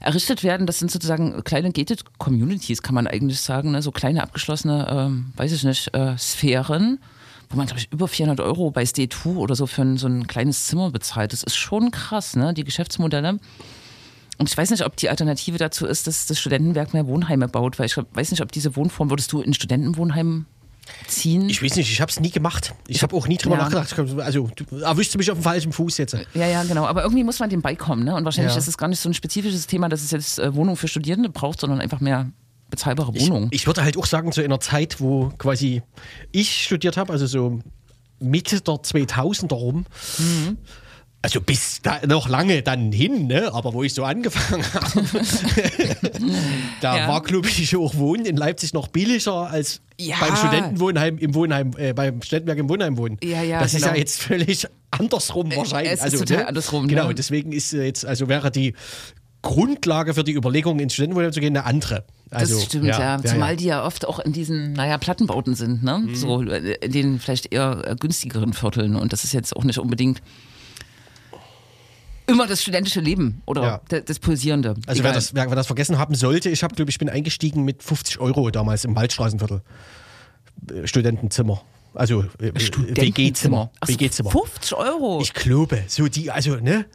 [0.00, 0.66] errichtet werden.
[0.66, 3.72] Das sind sozusagen kleine gated Communities, kann man eigentlich sagen.
[3.72, 3.82] Ne?
[3.82, 6.98] So kleine abgeschlossene, ähm, weiß ich nicht, äh, Sphären
[7.48, 10.26] wo man, glaube ich, über 400 Euro bei Stay2 oder so für ein, so ein
[10.26, 11.32] kleines Zimmer bezahlt.
[11.32, 12.52] Das ist schon krass, ne?
[12.54, 13.38] die Geschäftsmodelle.
[14.38, 17.78] Und ich weiß nicht, ob die Alternative dazu ist, dass das Studentenwerk mehr Wohnheime baut,
[17.78, 20.46] weil ich weiß nicht, ob diese Wohnform, würdest du in Studentenwohnheimen
[21.06, 21.48] ziehen?
[21.48, 22.74] Ich weiß nicht, ich habe es nie gemacht.
[22.86, 23.68] Ich habe auch nie drüber ja.
[23.68, 24.20] nachgedacht.
[24.20, 26.16] Also, du erwischst mich auf dem falschen Fuß jetzt.
[26.34, 26.86] Ja, ja, genau.
[26.86, 28.04] Aber irgendwie muss man dem beikommen.
[28.04, 28.14] Ne?
[28.14, 28.58] Und wahrscheinlich ja.
[28.58, 31.28] ist es gar nicht so ein spezifisches Thema, dass es jetzt äh, Wohnungen für Studierende
[31.28, 32.30] braucht, sondern einfach mehr
[32.70, 33.48] bezahlbare Wohnung.
[33.50, 35.82] Ich, ich würde halt auch sagen, so in einer Zeit, wo quasi
[36.32, 37.60] ich studiert habe, also so
[38.18, 39.86] Mitte der 2000er rum,
[40.18, 40.58] mhm.
[41.26, 43.52] Also bis da noch lange dann hin, ne?
[43.52, 45.02] aber wo ich so angefangen habe,
[46.80, 47.08] da ja.
[47.08, 50.14] war, glaube ich, auch Wohnen in Leipzig noch billiger als ja.
[50.20, 53.18] beim Studentenwohnheim im Wohnheim, äh, beim Studentenwerk im Wohnheim wohnen.
[53.24, 53.86] Ja, ja, das genau.
[53.86, 55.94] ist ja jetzt völlig andersrum äh, wahrscheinlich.
[55.94, 56.48] Es ist also, total ne?
[56.48, 56.86] andersrum.
[56.86, 57.14] Genau, ne?
[57.16, 58.74] deswegen ist jetzt, also wäre die
[59.42, 62.04] Grundlage für die Überlegung, ins Studentenwohnheim zu gehen, eine andere.
[62.30, 63.00] Also, das stimmt, ja.
[63.00, 63.22] ja.
[63.24, 66.04] Zumal die ja oft auch in diesen, naja, Plattenbauten sind, ne?
[66.06, 66.14] Mhm.
[66.14, 68.94] So äh, in den vielleicht eher äh, günstigeren Vierteln.
[68.94, 70.22] Und das ist jetzt auch nicht unbedingt
[72.26, 74.00] immer das studentische Leben oder ja.
[74.00, 74.74] das Pulsierende.
[74.86, 77.64] Also wer das, wer, wer das, vergessen haben sollte, ich habe, glaube ich, bin eingestiegen
[77.64, 79.62] mit 50 Euro damals im Waldstraßenviertel.
[80.72, 81.62] Äh, Studentenzimmer.
[81.94, 83.70] Also WG-Zimmer.
[83.84, 84.30] WG-Zimmer.
[84.30, 85.20] 50 Euro.
[85.22, 86.86] Ich glaube, so die, also, ne?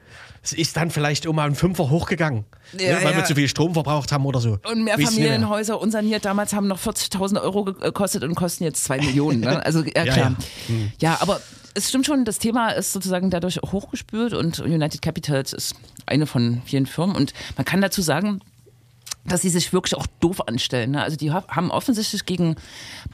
[0.43, 3.17] es ist dann vielleicht um einen Fünfer hochgegangen, ja, ne, weil ja.
[3.17, 4.57] wir zu viel Strom verbraucht haben oder so.
[4.69, 9.41] Und Mehrfamilienhäuser unsaniert damals haben noch 40.000 Euro gekostet und kosten jetzt 2 Millionen.
[9.41, 9.63] Ne?
[9.63, 10.17] Also ja, klar.
[10.17, 10.35] Ja,
[10.67, 10.91] hm.
[10.99, 11.41] ja, aber
[11.73, 16.62] es stimmt schon, das Thema ist sozusagen dadurch hochgespült und United Capitals ist eine von
[16.65, 18.41] vielen Firmen und man kann dazu sagen,
[19.25, 20.91] dass sie sich wirklich auch doof anstellen.
[20.91, 21.03] Ne?
[21.03, 22.55] Also die haben offensichtlich gegen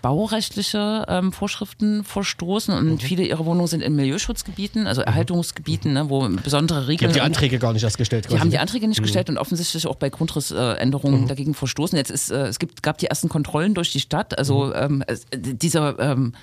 [0.02, 3.00] baurechtliche ähm, Vorschriften verstoßen und mhm.
[3.00, 5.08] viele ihrer Wohnungen sind in Milieuschutzgebieten, also mhm.
[5.08, 7.12] Erhaltungsgebieten, ne, wo besondere Regeln.
[7.12, 8.26] Die haben die Anträge gar nicht erst gestellt.
[8.26, 8.36] Quasi.
[8.36, 9.04] Die haben die Anträge nicht mhm.
[9.04, 11.28] gestellt und offensichtlich auch bei Grundrissänderungen mhm.
[11.28, 11.98] dagegen verstoßen.
[11.98, 14.38] Jetzt ist, äh, es gibt, gab die ersten Kontrollen durch die Stadt.
[14.38, 14.74] Also mhm.
[14.76, 16.34] ähm, äh, dieser ähm,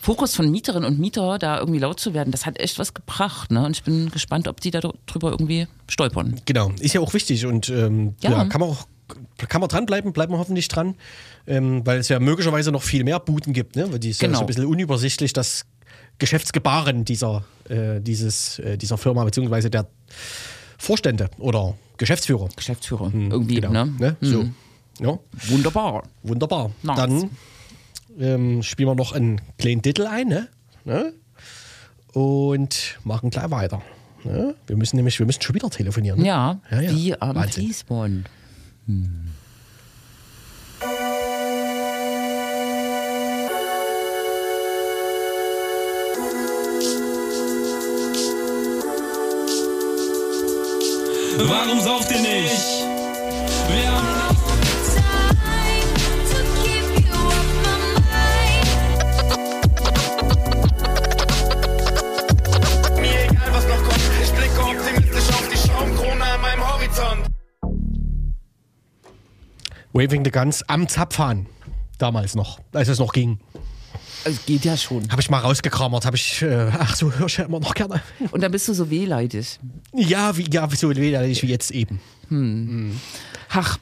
[0.00, 3.50] Fokus von Mieterinnen und Mieter, da irgendwie laut zu werden, das hat echt was gebracht.
[3.50, 3.64] Ne?
[3.64, 6.40] Und ich bin gespannt, ob die darüber irgendwie stolpern.
[6.44, 8.30] Genau, ist ja auch wichtig und ähm, ja.
[8.30, 8.44] ja.
[8.44, 8.86] kann man auch
[9.48, 10.96] kann man dranbleiben, bleiben wir hoffentlich dran,
[11.46, 13.76] ähm, weil es ja möglicherweise noch viel mehr Buden gibt.
[13.76, 13.90] Ne?
[13.92, 14.32] Weil die ist genau.
[14.32, 15.64] ja so ein bisschen unübersichtlich, das
[16.18, 19.86] Geschäftsgebaren dieser, äh, dieses, äh, dieser Firma, beziehungsweise der
[20.78, 22.48] Vorstände oder Geschäftsführer.
[22.56, 23.70] Geschäftsführer, hm, irgendwie, genau.
[23.70, 23.94] ne?
[23.98, 24.16] ne?
[24.20, 24.40] So.
[24.40, 24.54] Hm.
[24.98, 25.18] Ja.
[25.48, 26.04] Wunderbar.
[26.22, 26.70] Wunderbar.
[26.82, 26.96] Nice.
[26.96, 27.30] Dann
[28.18, 30.48] ähm, spielen wir noch einen kleinen Titel ein, ne?
[30.84, 31.12] ne?
[32.12, 33.82] Und machen gleich weiter.
[34.24, 34.54] Ne?
[34.66, 36.20] Wir müssen nämlich, wir müssen schon wieder telefonieren.
[36.20, 36.26] Ne?
[36.26, 38.28] Ja, ja, ja, wie am Fließband.
[38.86, 39.28] Hm.
[51.38, 52.86] Warum sauft ihr nicht?
[53.68, 54.15] Wir haben
[69.96, 71.46] Waving the Guns am Zapfhahn.
[71.96, 73.38] Damals noch, als es noch ging.
[74.24, 75.10] Es geht ja schon.
[75.10, 78.02] Habe ich mal rausgekrammert, habe ich, äh, ach so, höre ich ja immer noch gerne.
[78.30, 79.58] Und dann bist du so wehleidig.
[79.94, 82.02] Ja, wie, ja, so wehleidig wie jetzt eben.
[83.48, 83.78] Ach,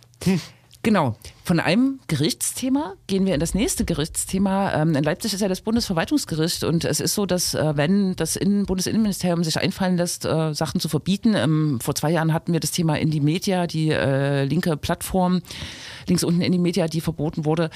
[0.85, 1.16] genau.
[1.42, 4.73] Von einem Gerichtsthema gehen wir in das nächste Gerichtsthema.
[4.73, 8.37] Ähm, in Leipzig ist ja das Bundesverwaltungsgericht und es ist so, dass äh, wenn das
[8.37, 12.61] Innen Bundesinnenministerium sich einfallen lässt, äh, Sachen zu verbieten, ähm, vor zwei Jahren hatten wir
[12.61, 15.42] das Thema Indie Media, die äh, linke Plattform,
[16.07, 17.70] links unten Indie Media, die verboten wurde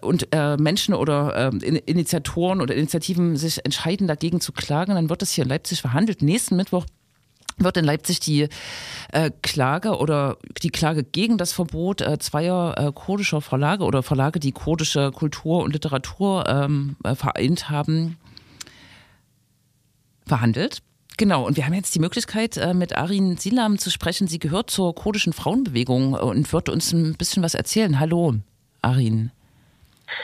[0.00, 5.22] und Menschen oder äh, In Initiatoren oder Initiativen sich entscheiden, dagegen zu klagen, dann wird
[5.22, 6.22] das hier in Leipzig verhandelt.
[6.22, 6.86] Nächsten Mittwoch
[7.58, 8.48] wird in Leipzig die
[9.12, 14.40] äh, Klage oder die Klage gegen das Verbot äh, zweier äh, kurdischer Verlage oder Verlage,
[14.40, 18.16] die kurdische Kultur und Literatur ähm, äh, vereint haben,
[20.26, 20.82] verhandelt.
[21.16, 24.28] Genau, und wir haben jetzt die Möglichkeit, äh, mit Arin Silam zu sprechen.
[24.28, 27.98] Sie gehört zur kurdischen Frauenbewegung und wird uns ein bisschen was erzählen.
[27.98, 28.34] Hallo,
[28.82, 29.32] Arin.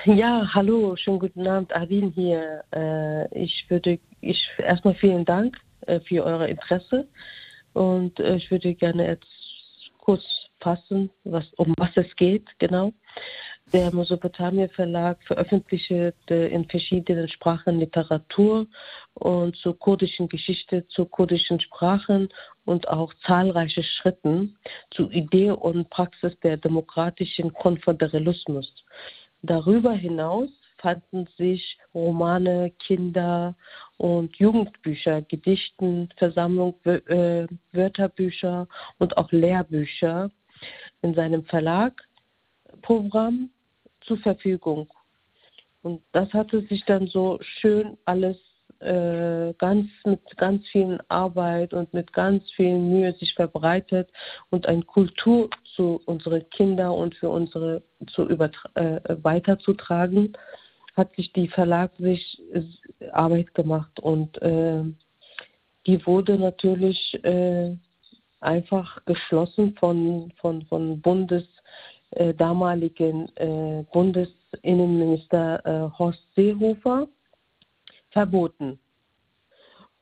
[0.05, 2.63] Ja, hallo, schönen guten Abend, Arin hier.
[2.73, 7.09] Äh, ich würde, ich erstmal vielen Dank äh, für euer Interesse
[7.73, 9.27] und äh, ich würde gerne jetzt
[9.99, 10.23] kurz
[10.61, 12.93] fassen, was, um was es geht, genau.
[13.73, 18.67] Der Mesopotamia Verlag veröffentlichte in verschiedenen Sprachen Literatur
[19.15, 22.29] und zur kurdischen Geschichte, zu kurdischen Sprachen
[22.67, 24.57] und auch zahlreiche Schritten
[24.91, 28.85] zur Idee und Praxis der demokratischen Konföderalismus.
[29.43, 30.51] Darüber hinaus
[30.85, 33.55] fanden sich Romane, Kinder-
[33.97, 38.69] und Jugendbücher, Gedichten, Versammlung, äh, Wörterbücher
[38.99, 40.31] und auch Lehrbücher
[41.01, 43.49] in seinem Verlagprogramm
[44.03, 44.93] zur Verfügung.
[45.83, 48.37] Und das hatte sich dann so schön alles
[48.81, 54.11] äh, ganz mit ganz viel Arbeit und mit ganz viel Mühe sich verbreitet
[54.51, 60.37] und eine Kultur zu unseren Kindern und für unsere zu äh, weiterzutragen,
[60.95, 64.85] hat sich die Verlag sich äh, Arbeit gemacht und äh,
[65.87, 67.77] die wurde natürlich äh,
[68.41, 71.45] einfach geschlossen von, von, von Bundes,
[72.11, 77.09] äh, damaligen äh, Bundesinnenminister äh, Horst Seehofer
[78.11, 78.79] verboten.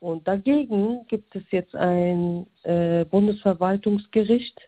[0.01, 4.61] Und dagegen gibt es jetzt ein Bundesverwaltungsgericht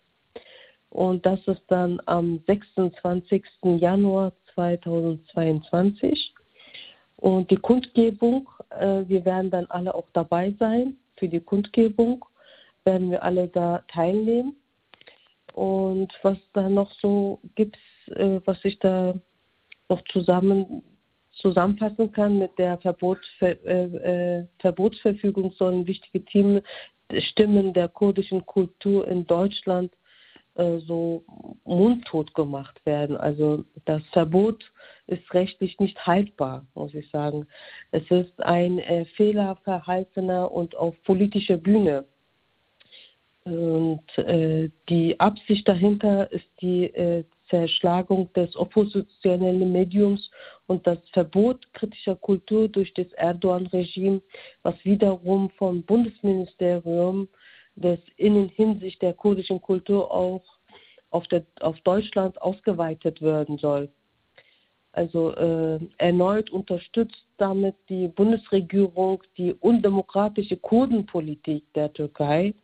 [0.91, 3.43] und das ist dann am 26.
[3.81, 6.35] Januar 2022.
[7.17, 10.97] Und die Kundgebung, äh, wir werden dann alle auch dabei sein.
[11.17, 12.25] Für die Kundgebung
[12.85, 14.57] werden wir alle da teilnehmen.
[15.55, 19.15] Und was da noch so gibt, äh, was ich da
[19.89, 20.83] noch zusammen
[21.37, 26.63] zusammenfassen kann mit der Verbotsver äh, äh, Verbotsverfügung sollen wichtige Themen,
[27.31, 29.93] Stimmen der kurdischen Kultur in Deutschland
[30.57, 31.25] äh, so
[31.65, 33.17] mundtot gemacht werden.
[33.17, 34.71] Also das Verbot
[35.07, 37.47] ist rechtlich nicht haltbar, muss ich sagen.
[37.91, 42.05] Es ist ein äh, fehlerverhaltener und auf politischer Bühne
[43.45, 50.31] und äh, die Absicht dahinter ist die äh, Zerschlagung des oppositionellen Mediums
[50.67, 54.23] und das Verbot kritischer Kultur durch das Erdogan-Regime,
[54.63, 57.29] was wiederum vom Bundesministerium
[57.77, 60.43] des Innen hinsicht der kurdischen Kultur auch
[61.11, 63.89] auf, der, auf Deutschland ausgeweitet werden soll.
[64.93, 72.55] Also äh, erneut unterstützt damit die Bundesregierung die undemokratische Kurdenpolitik der Türkei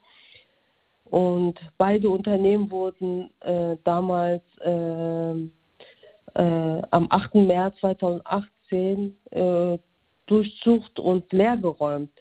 [1.10, 7.34] und beide Unternehmen wurden äh, damals äh, äh, am 8.
[7.34, 9.78] März 2018 äh,
[10.26, 12.12] durchsucht und leergeräumt.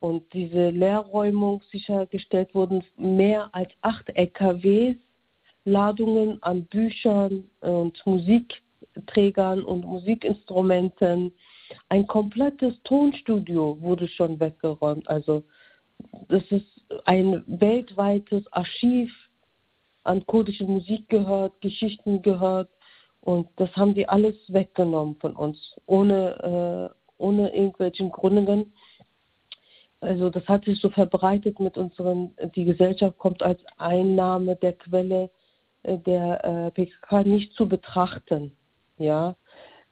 [0.00, 4.96] Und diese Leerräumung sichergestellt wurden mehr als acht LKWs,
[5.64, 11.32] Ladungen an Büchern und Musikträgern und Musikinstrumenten.
[11.88, 15.08] Ein komplettes Tonstudio wurde schon weggeräumt.
[15.08, 15.42] Also
[16.28, 16.66] das ist
[17.04, 19.12] ein weltweites Archiv
[20.04, 22.70] an kurdische Musik gehört, Geschichten gehört
[23.20, 28.72] und das haben die alles weggenommen von uns, ohne, äh, ohne irgendwelchen Gründungen.
[30.00, 35.30] Also das hat sich so verbreitet mit unseren, die Gesellschaft kommt als Einnahme der Quelle
[35.82, 38.52] äh, der äh, PKK nicht zu betrachten.
[38.98, 39.36] Ja,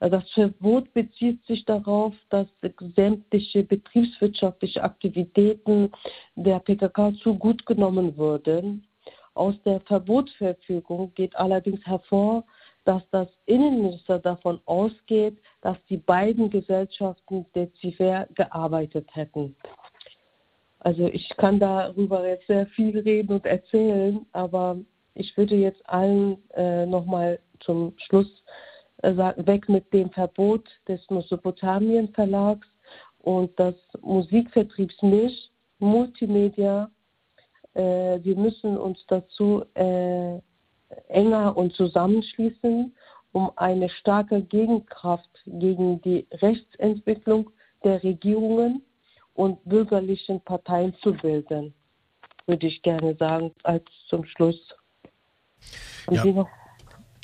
[0.00, 2.46] äh, das Verbot bezieht sich darauf, dass
[2.94, 5.90] sämtliche betriebswirtschaftliche Aktivitäten
[6.34, 8.86] der PKK zu gut genommen wurden.
[9.34, 12.44] Aus der Verbotsverfügung geht allerdings hervor,
[12.84, 19.56] dass das Innenminister davon ausgeht, dass die beiden Gesellschaften dezifer gearbeitet hätten.
[20.86, 24.76] Also ich kann darüber jetzt sehr viel reden und erzählen, aber
[25.14, 28.28] ich würde jetzt allen äh, nochmal zum Schluss
[29.02, 32.68] äh, sagen, weg mit dem Verbot des Mesopotamien Verlags
[33.18, 36.88] und das Musikvertriebsmilch, Multimedia.
[37.74, 40.38] Äh, wir müssen uns dazu äh,
[41.08, 42.94] enger und zusammenschließen,
[43.32, 47.50] um eine starke Gegenkraft gegen die Rechtsentwicklung
[47.82, 48.85] der Regierungen
[49.36, 51.74] und bürgerlichen Parteien zu bilden,
[52.46, 54.74] würde ich gerne sagen, als zum Schluss.
[56.10, 56.24] Ja.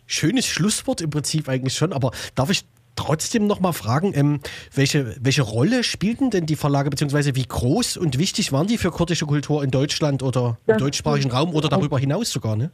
[0.06, 2.64] Schönes Schlusswort im Prinzip eigentlich schon, aber darf ich
[2.96, 4.40] trotzdem noch mal fragen, ähm,
[4.74, 8.90] welche, welche Rolle spielten denn die Verlage, beziehungsweise wie groß und wichtig waren die für
[8.90, 12.56] kurdische Kultur in Deutschland oder im das deutschsprachigen Raum oder darüber hinaus sogar?
[12.56, 12.70] Ne?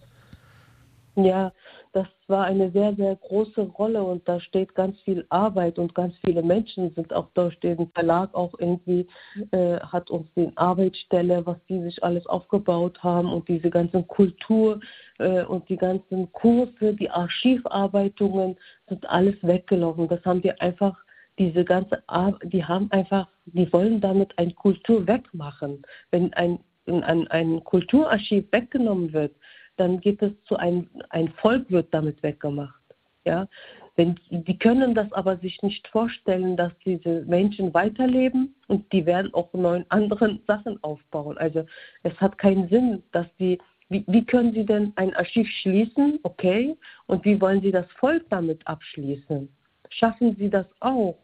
[1.15, 1.53] Ja,
[1.99, 6.15] das war eine sehr, sehr große Rolle und da steht ganz viel Arbeit und ganz
[6.25, 9.09] viele Menschen sind auch durch den Verlag auch irgendwie,
[9.51, 14.79] äh, hat uns den Arbeitsstelle, was die sich alles aufgebaut haben und diese ganzen Kultur
[15.19, 18.57] äh, und die ganzen Kurse, die Archivarbeitungen
[18.89, 20.07] sind alles weggelaufen.
[20.07, 20.97] Das haben wir einfach
[21.37, 25.83] diese ganze Arbeit, die haben einfach, die wollen damit eine Kultur wegmachen.
[26.13, 29.35] Wenn ein, ein, ein Kulturarchiv weggenommen wird,
[29.79, 32.83] dann geht es zu einem, ein Volk wird damit weggemacht.
[33.25, 33.49] Ja?
[33.97, 39.35] Wenn, die können das aber sich nicht vorstellen, dass diese Menschen weiterleben und die werden
[39.35, 41.37] auch neuen anderen Sachen aufbauen.
[41.39, 41.65] Also
[42.05, 46.77] es hat keinen Sinn, dass die, wie, wie können sie denn ein Archiv schließen, okay,
[47.07, 49.49] und wie wollen sie das Volk damit abschließen?
[49.91, 51.19] Schaffen sie das auch?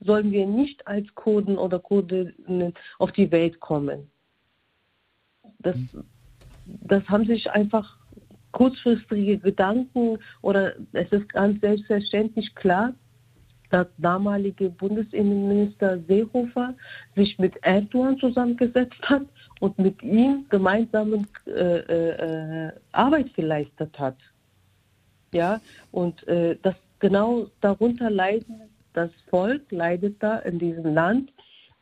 [0.00, 4.10] Sollen wir nicht als Kurden oder Kurdinnen auf die Welt kommen?
[5.60, 5.76] Das,
[6.82, 7.96] das haben sich einfach
[8.52, 12.94] kurzfristige Gedanken oder es ist ganz selbstverständlich klar,
[13.70, 16.74] dass damalige Bundesinnenminister Seehofer
[17.14, 19.22] sich mit Erdogan zusammengesetzt hat
[19.60, 24.16] und mit ihm gemeinsam äh, äh, Arbeit geleistet hat.
[25.32, 25.60] Ja,
[25.92, 31.32] und äh, das genau darunter leiden das Volk, leidet da in diesem Land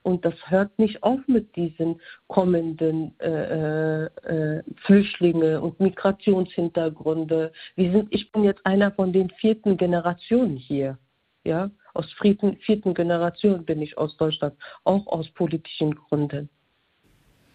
[0.08, 7.52] und das hört nicht auf mit diesen kommenden äh, äh, Flüchtlinge und Migrationshintergründe.
[7.76, 10.96] Wir sind, ich bin jetzt einer von den vierten Generationen hier.
[11.44, 11.70] Ja?
[11.92, 16.48] Aus vierten, vierten Generation bin ich aus Deutschland, auch aus politischen Gründen.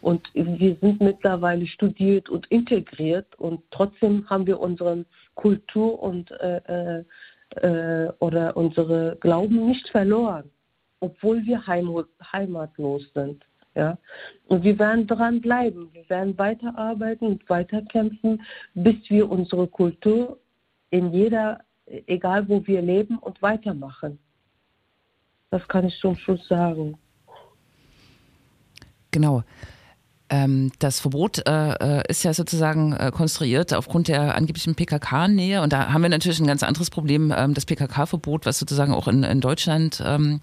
[0.01, 6.57] Und wir sind mittlerweile studiert und integriert und trotzdem haben wir unsere Kultur und äh,
[6.67, 7.03] äh,
[7.55, 10.52] äh oder unsere Glauben nicht verloren
[11.03, 13.45] obwohl wir heimatlos sind.
[13.75, 13.97] Ja?
[14.47, 15.93] Und wir werden dranbleiben.
[15.93, 18.41] Wir werden weiterarbeiten und weiterkämpfen,
[18.73, 20.39] bis wir unsere Kultur
[20.91, 24.17] in jeder, egal wo wir leben, und weitermachen.
[25.49, 26.97] Das kann ich zum Schluss sagen.
[29.11, 29.43] Genau.
[30.33, 35.61] Ähm, das Verbot äh, äh, ist ja sozusagen äh, konstruiert aufgrund der angeblichen PKK-Nähe.
[35.61, 37.31] Und da haben wir natürlich ein ganz anderes Problem.
[37.37, 40.41] Ähm, das PKK-Verbot, was sozusagen auch in, in Deutschland ähm,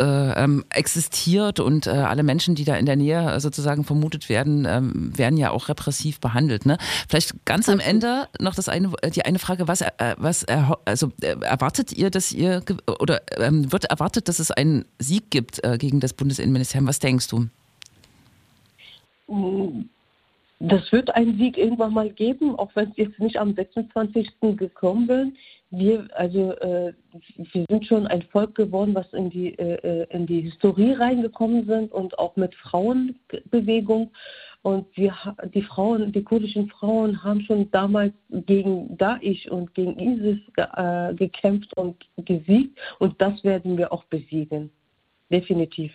[0.00, 4.66] äh, ähm, existiert und äh, alle Menschen, die da in der Nähe sozusagen vermutet werden,
[4.68, 6.66] ähm, werden ja auch repressiv behandelt.
[6.66, 6.76] Ne?
[7.08, 10.44] Vielleicht ganz am Ende noch das eine, die eine Frage, was, äh, was
[10.84, 12.64] also erwartet ihr, dass ihr
[12.98, 16.88] oder ähm, wird erwartet, dass es einen Sieg gibt gegen das Bundesinnenministerium?
[16.88, 17.46] Was denkst du?
[20.58, 24.28] Das wird einen Sieg irgendwann mal geben, auch wenn es jetzt nicht am 26.
[24.56, 25.28] gekommen wird
[25.70, 26.92] wir, also äh,
[27.36, 31.92] wir sind schon ein Volk geworden, was in die, äh, in die Historie reingekommen sind
[31.92, 34.10] und auch mit Frauenbewegung.
[34.62, 35.14] Und wir,
[35.54, 41.74] die Frauen, die kurdischen Frauen haben schon damals gegen Daesh und gegen ISIS äh, gekämpft
[41.76, 42.78] und gesiegt.
[42.98, 44.70] Und das werden wir auch besiegen.
[45.30, 45.92] Definitiv.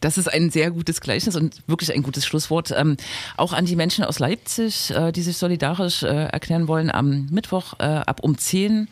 [0.00, 2.72] Das ist ein sehr gutes Gleichnis und wirklich ein gutes Schlusswort.
[2.76, 2.96] Ähm,
[3.36, 7.74] auch an die Menschen aus Leipzig, äh, die sich solidarisch äh, erklären wollen, am Mittwoch
[7.78, 8.88] äh, ab um 10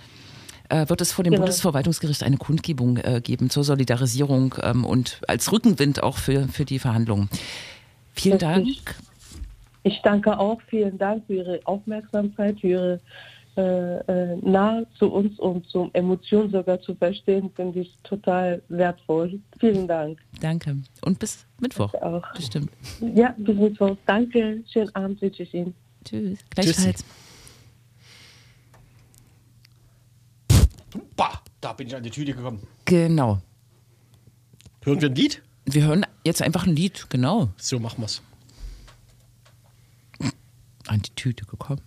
[0.70, 1.42] äh, wird es vor dem genau.
[1.42, 6.78] Bundesverwaltungsgericht eine Kundgebung äh, geben zur Solidarisierung ähm, und als Rückenwind auch für, für die
[6.78, 7.28] Verhandlungen.
[8.14, 8.66] Vielen Dank.
[9.82, 10.60] Ich danke auch.
[10.68, 13.00] Vielen Dank für Ihre Aufmerksamkeit, für Ihre
[13.56, 19.40] äh, äh, nah zu uns und zum Emotionen sogar zu verstehen, finde ich total wertvoll.
[19.58, 20.18] Vielen Dank.
[20.40, 20.76] Danke.
[21.02, 21.92] Und bis Mittwoch.
[21.94, 22.34] Ich auch.
[22.34, 22.70] Bestimmt.
[23.14, 23.96] Ja, bis Mittwoch.
[24.06, 24.62] Danke.
[24.72, 25.74] Schönen Abend wünsche ich Ihnen.
[26.04, 26.38] Tschüss.
[26.50, 27.04] Gleichfalls.
[31.16, 32.60] Bah, da bin ich an die Tüte gekommen.
[32.84, 33.40] Genau.
[34.82, 35.42] Hören wir ein Lied?
[35.66, 37.50] Wir hören jetzt einfach ein Lied, genau.
[37.56, 38.22] So machen wir es.
[40.86, 41.82] An die Tüte gekommen.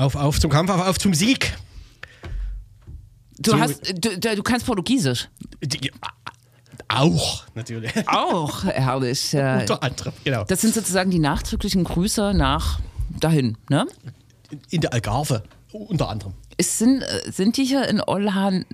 [0.00, 1.52] Auf, auf zum Kampf, auf, auf zum Sieg.
[3.38, 5.28] Du, So- hast, du, du kannst Portugiesisch.
[5.62, 5.92] Die,
[6.88, 7.92] auch, natürlich.
[8.08, 9.34] Auch, herrlich.
[9.34, 10.44] Äh, Unter anderem, genau.
[10.44, 12.80] Das sind sozusagen die nachdrücklichen Grüße nach
[13.20, 13.86] dahin, ne?
[14.70, 15.42] In der Algarve,
[15.72, 16.32] unter anderem.
[16.56, 18.64] Ist, sind, äh, sind die hier in Olhan,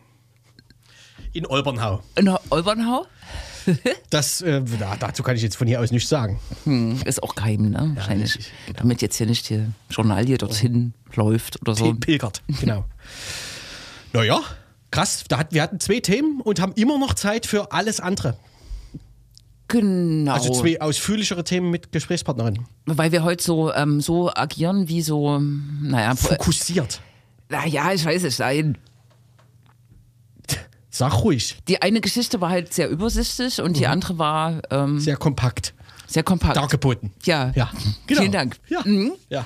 [1.33, 2.03] In Olbernhau.
[2.17, 3.05] in Olbernhau?
[4.11, 4.63] Das, äh,
[5.01, 6.39] dazu kann ich jetzt von hier aus nichts sagen.
[6.65, 7.93] Hm, ist auch geheim, ne?
[7.95, 8.37] Wahrscheinlich.
[8.37, 8.79] richtig, genau.
[8.81, 11.87] Damit jetzt hier nicht die Journalie dorthin läuft oder so.
[11.87, 12.85] Pil- Pilgert, genau.
[14.13, 14.41] naja,
[14.91, 15.25] krass.
[15.29, 18.37] Da hat, wir hatten zwei Themen und haben immer noch Zeit für alles andere.
[19.69, 20.33] Genau.
[20.33, 22.67] Also zwei ausführlichere Themen mit Gesprächspartnerinnen.
[22.87, 27.01] Weil wir heute so, ähm, so agieren wie so, naja, Fokussiert.
[27.49, 28.79] naja, ich weiß nicht, nein.
[30.97, 31.57] Sag ruhig.
[31.69, 33.75] Die eine Geschichte war halt sehr übersichtlich und Mhm.
[33.75, 35.75] die andere war ähm, Sehr kompakt.
[36.07, 36.57] sehr kompakt.
[36.57, 37.13] Dargeboten.
[37.25, 37.53] Ja.
[37.55, 37.71] Ja,
[38.07, 38.21] genau.
[38.21, 38.57] Vielen Dank.
[38.69, 38.81] Ja.
[38.85, 39.13] Mhm.
[39.29, 39.45] ja.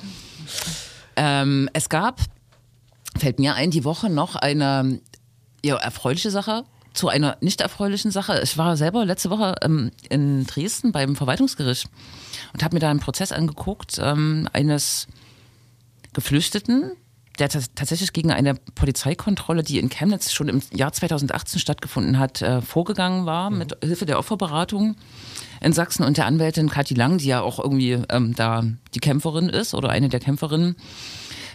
[1.16, 2.20] Ähm, es gab,
[3.18, 5.01] fällt mir ein, die Woche noch eine
[5.64, 8.40] ja, erfreuliche Sache zu einer nicht erfreulichen Sache.
[8.42, 11.88] Ich war selber letzte Woche ähm, in Dresden beim Verwaltungsgericht
[12.53, 15.07] und habe mir da einen Prozess angeguckt ähm, eines
[16.12, 16.92] Geflüchteten,
[17.41, 22.43] der tats- tatsächlich gegen eine Polizeikontrolle, die in Chemnitz schon im Jahr 2018 stattgefunden hat,
[22.43, 24.97] äh, vorgegangen war mit Hilfe der Opferberatung
[25.61, 28.64] in Sachsen und der Anwältin Kathi Lang, die ja auch irgendwie ähm, da
[28.95, 30.76] die Kämpferin ist oder eine der Kämpferinnen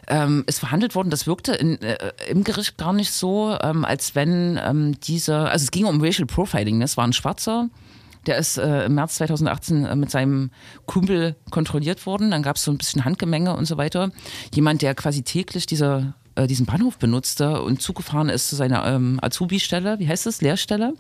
[0.08, 1.10] ähm, ist verhandelt worden.
[1.10, 1.98] Das wirkte in, äh,
[2.30, 6.28] im Gericht gar nicht so, ähm, als wenn ähm, dieser, also es ging um Racial
[6.28, 6.86] Profiling, ne?
[6.86, 7.70] es war ein Schwarzer,
[8.28, 10.52] der ist äh, im März 2018 äh, mit seinem
[10.86, 12.32] Kumpel kontrolliert worden.
[12.32, 14.12] Dann gab es so ein bisschen Handgemenge und so weiter.
[14.54, 19.20] Jemand, der quasi täglich diese, äh, diesen Bahnhof benutzte und zugefahren ist zu seiner ähm,
[19.22, 20.94] Azubi-Stelle, wie heißt das, Lehrstelle?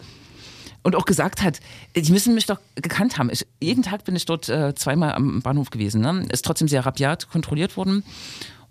[0.86, 1.61] und auch gesagt hat,
[1.95, 3.32] die müssen mich doch gekannt haben.
[3.32, 5.99] Ich, jeden Tag bin ich dort äh, zweimal am Bahnhof gewesen.
[6.01, 6.28] Ne?
[6.32, 8.03] Ist trotzdem sehr rabiat kontrolliert worden.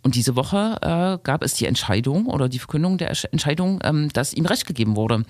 [0.04, 4.32] Und diese Woche äh, gab es die Entscheidung oder die Verkündung der Entscheidung, ähm, dass
[4.32, 5.24] ihm Recht gegeben wurde.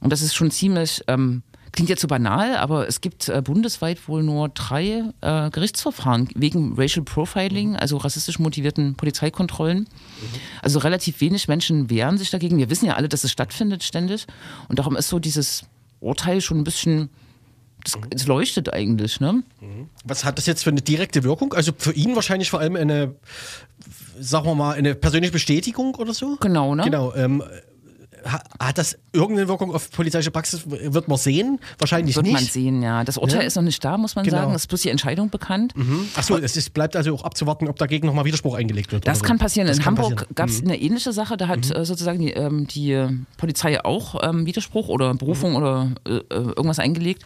[0.00, 4.08] Und das ist schon ziemlich, ähm, klingt jetzt so banal, aber es gibt äh, bundesweit
[4.08, 9.88] wohl nur drei äh, Gerichtsverfahren wegen Racial Profiling, also rassistisch motivierten Polizeikontrollen.
[10.62, 12.58] Also relativ wenig Menschen wehren sich dagegen.
[12.58, 14.26] Wir wissen ja alle, dass es stattfindet ständig.
[14.68, 15.64] Und darum ist so dieses
[16.00, 17.10] Urteil schon ein bisschen,
[17.84, 19.42] das, es leuchtet eigentlich, ne?
[20.04, 21.52] Was hat das jetzt für eine direkte Wirkung?
[21.52, 23.14] Also für ihn wahrscheinlich vor allem eine,
[24.18, 26.36] sagen wir mal, eine persönliche Bestätigung oder so?
[26.40, 26.84] Genau, ne?
[26.84, 27.14] Genau.
[27.14, 27.42] Ähm,
[28.26, 30.62] hat das irgendeine Wirkung auf polizeiliche Praxis?
[30.66, 31.58] Wird man sehen?
[31.78, 32.32] Wahrscheinlich Wird nicht.
[32.34, 33.04] man sehen, ja.
[33.04, 33.46] Das Urteil Ja.
[33.46, 34.38] ist noch nicht da, muss man Genau.
[34.38, 34.54] sagen.
[34.54, 35.74] Es ist bloß die Entscheidung bekannt.
[36.16, 39.06] Achso, es ist, bleibt also auch abzuwarten, ob dagegen nochmal Widerspruch eingelegt wird.
[39.06, 39.28] Das oder so.
[39.28, 39.68] kann passieren.
[39.68, 40.28] Das In kann Hamburg.
[40.30, 40.34] Mhm.
[40.34, 41.36] gab es eine ähnliche Sache.
[41.36, 43.06] Da hat äh, sozusagen die, ähm, die
[43.36, 45.56] Polizei auch ähm, Widerspruch oder Berufung Mhm.
[45.56, 47.24] oder äh, äh, irgendwas eingelegt.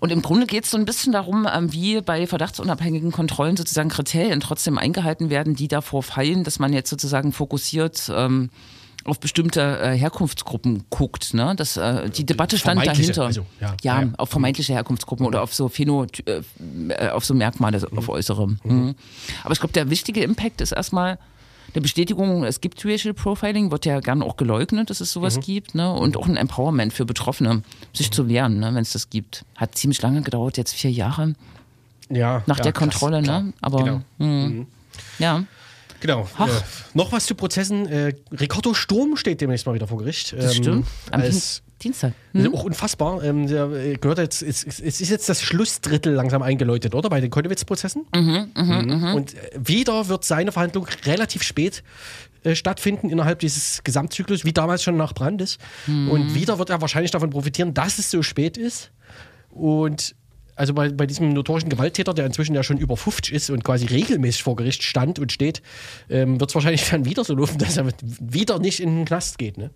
[0.00, 3.90] Und im Grunde geht es so ein bisschen darum, ähm, wie bei verdachtsunabhängigen Kontrollen sozusagen
[3.90, 8.48] Kriterien trotzdem eingehalten werden, die davor fallen, dass man jetzt sozusagen fokussiert ähm,
[9.04, 11.34] auf bestimmte äh, Herkunftsgruppen guckt.
[11.34, 11.54] Ne?
[11.56, 13.26] Das, äh, die Debatte stand dahinter.
[13.26, 13.76] also, ja.
[13.82, 16.42] ja, Ja, auf vermeintliche Herkunftsgruppen oder auf so Phäno, äh,
[16.88, 18.48] äh, auf so Merkmale, so auf äußere.
[18.64, 18.94] Mhm.
[19.42, 21.18] Aber ich glaube, der wichtige Impact ist erstmal
[21.74, 25.74] der Bestätigung, es gibt Racial Profiling, wird ja gerne auch geleugnet, dass es sowas gibt,
[25.74, 25.92] ne?
[25.92, 29.44] Und auch ein Empowerment für Betroffene, sich zu wehren, ne, wenn es das gibt.
[29.56, 31.34] Hat ziemlich lange gedauert, jetzt vier Jahre
[32.10, 33.42] ja, nach ja, der krass, Kontrolle, klar.
[33.42, 33.52] ne?
[33.60, 34.00] Aber Genau.
[34.18, 34.66] mh,
[35.18, 35.44] ja.
[36.04, 36.28] Genau.
[36.38, 36.48] Äh,
[36.92, 37.86] noch was zu Prozessen.
[37.86, 40.34] Äh, Ricardo Sturm steht demnächst mal wieder vor Gericht.
[40.34, 40.86] Das Ähm, stimmt.
[41.10, 42.12] Am Als, Dienstag.
[42.34, 43.24] Das ist auch unfassbar.
[43.24, 47.08] Ähm, der äh, gehört jetzt, es, es es ist jetzt das Schlussdrittel langsam eingeläutet, oder?
[47.08, 48.04] Bei den Konowitz-Prozessen.
[48.14, 51.82] Mhm, Und äh, wieder wird seine Verhandlung relativ spät
[52.42, 55.56] äh, stattfinden innerhalb dieses Gesamtzyklus, wie damals schon nach Brandes.
[55.86, 58.90] Und wieder wird er wahrscheinlich davon profitieren, dass es so spät ist.
[59.50, 60.14] Und
[60.56, 63.86] also bei, bei diesem notorischen Gewalttäter, der inzwischen ja schon über 50 ist und quasi
[63.86, 65.62] regelmäßig vor Gericht stand und steht,
[66.08, 67.88] ähm, wird es wahrscheinlich dann wieder so laufen, dass er
[68.20, 69.58] wieder nicht in den Knast geht.
[69.58, 69.70] Ne?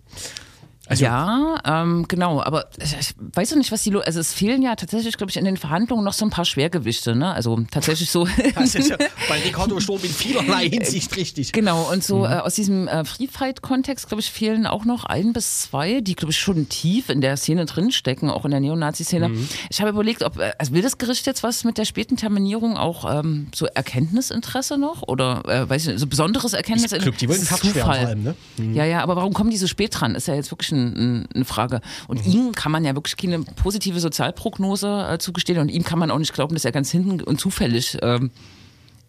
[0.88, 4.32] Also- ja, ähm, genau, aber ich, ich weiß noch nicht, was die, lo- also es
[4.32, 7.32] fehlen ja tatsächlich, glaube ich, in den Verhandlungen noch so ein paar Schwergewichte, ne?
[7.32, 8.26] Also tatsächlich so.
[8.54, 8.96] Das ist ja
[9.28, 11.52] bei Ricardo Sturm in vielerlei Hinsicht richtig.
[11.52, 15.32] Genau, und so äh, aus diesem äh, Free Fight-Kontext, glaube ich, fehlen auch noch ein
[15.32, 19.30] bis zwei, die, glaube ich, schon tief in der Szene drinstecken, auch in der Neonazi-Szene.
[19.70, 22.76] Ich habe überlegt, ob, äh, also will das Gericht jetzt was mit der späten Terminierung
[22.76, 25.02] auch ähm, so Erkenntnisinteresse noch?
[25.06, 26.92] Oder, äh, weiß ich nicht, so besonderes Erkenntnis?
[26.92, 27.40] Ich glaub, die wollen
[27.82, 28.34] vor allem, ne?
[28.74, 30.14] Ja, ja, aber warum kommen die so spät dran?
[30.14, 31.80] Ist ja jetzt wirklich ein, ein, eine Frage.
[32.06, 32.32] Und Mhm.
[32.32, 36.18] ihm kann man ja wirklich keine positive Sozialprognose äh, zugestehen und ihm kann man auch
[36.18, 38.30] nicht glauben, dass er ganz hinten und zufällig ähm,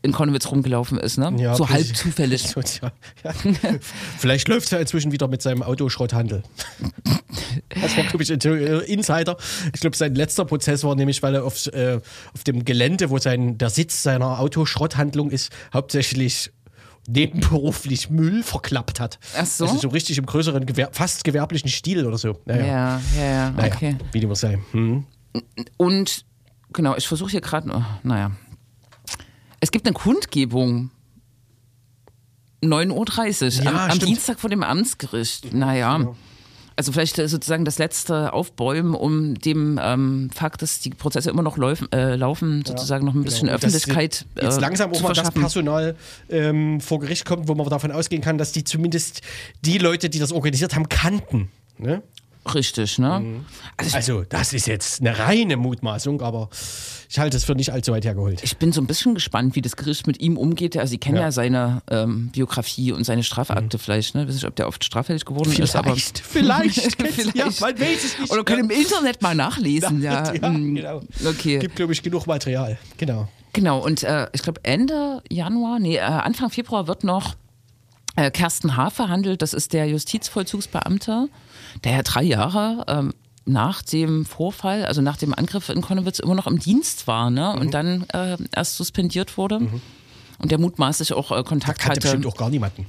[0.01, 1.33] in Konowitz rumgelaufen ist, ne?
[1.37, 2.43] Ja, so halb zufällig.
[2.47, 2.91] So, ja.
[4.17, 6.43] Vielleicht läuft es ja inzwischen wieder mit seinem Autoschrotthandel.
[7.81, 9.37] Das war, glaube ich, äh, Insider.
[9.73, 11.99] Ich glaube, sein letzter Prozess war nämlich, weil er auf, äh,
[12.33, 16.51] auf dem Gelände, wo sein, der Sitz seiner Autoschrotthandlung ist, hauptsächlich
[17.09, 19.19] nebenberuflich Müll verklappt hat.
[19.37, 19.65] Ach so?
[19.65, 22.39] Also so richtig im größeren, Gewer fast gewerblichen Stil oder so.
[22.45, 22.65] Naja.
[22.65, 23.95] Ja, ja, ja, Naja, okay.
[24.11, 24.59] wie dem auch sei.
[24.71, 25.05] Hm.
[25.77, 26.25] Und
[26.73, 28.31] genau, ich versuche hier gerade, oh, naja.
[29.59, 30.91] Es gibt eine Kundgebung.
[32.63, 33.99] 9.30 Uhr Ja, am, am.
[33.99, 35.53] Dienstag vor dem Amtsgericht.
[35.53, 36.13] Naja.
[36.79, 41.41] Also vielleicht äh, sozusagen das letzte Aufbäumen, um dem ähm, Fakt, dass die Prozesse immer
[41.41, 43.55] noch laufen, äh, laufen sozusagen noch ein bisschen Genau.
[43.55, 45.29] Und dass Öffentlichkeit Jetzt äh, langsam auch mal das.
[45.31, 45.97] Personal
[46.29, 49.19] ähm, vor Gericht kommt, wo man davon ausgehen kann, dass die zumindest
[49.65, 51.51] die Leute, die das organisiert haben, kannten.
[51.77, 52.01] Ne?
[52.55, 53.19] Richtig, ne?
[53.19, 53.45] Mhm.
[53.77, 56.49] Also ich, Also, das ist jetzt eine reine Mutmaßung, aber
[57.09, 58.41] ich halte es für nicht allzu weit hergeholt.
[58.43, 60.77] ich bin so ein bisschen gespannt, wie das Gericht mit ihm umgeht.
[60.77, 61.27] Also Sie kennen ja, Ja.
[61.27, 61.31] Mhm.
[61.31, 64.15] seine ähm, Biografie und seine Strafakte vielleicht.
[64.15, 64.27] Ne?
[64.27, 67.35] Weiß nicht, ob der oft straffällig geworden ist, aber Vielleicht, vielleicht, Vielleicht.
[67.35, 68.31] ja, man weiß es nicht.
[68.31, 70.01] Oder können im Internet mal nachlesen.
[70.01, 71.01] Ja, ja, mm, genau.
[71.25, 71.59] Okay.
[71.59, 72.77] Gibt, glaube ich, genug Material.
[72.97, 73.27] Genau.
[73.53, 77.35] Genau, und äh, ich glaube Ende Januar, nee, äh, Anfang Februar wird noch
[78.19, 78.89] äh, Kersten H.
[78.89, 79.41] verhandelt.
[79.41, 81.29] Das ist der Justizvollzugsbeamte,
[81.83, 83.13] der ja drei Jahre ähm,
[83.45, 87.53] nach dem Vorfall, also nach dem Angriff in Konnewitz immer noch im Dienst war ne?
[87.55, 87.61] Mhm.
[87.61, 89.59] und dann äh, erst suspendiert wurde.
[90.37, 92.01] Und der mutmaßlich auch äh, Kontakt Kannte hatte.
[92.01, 92.85] bestimmt auch gar niemanden.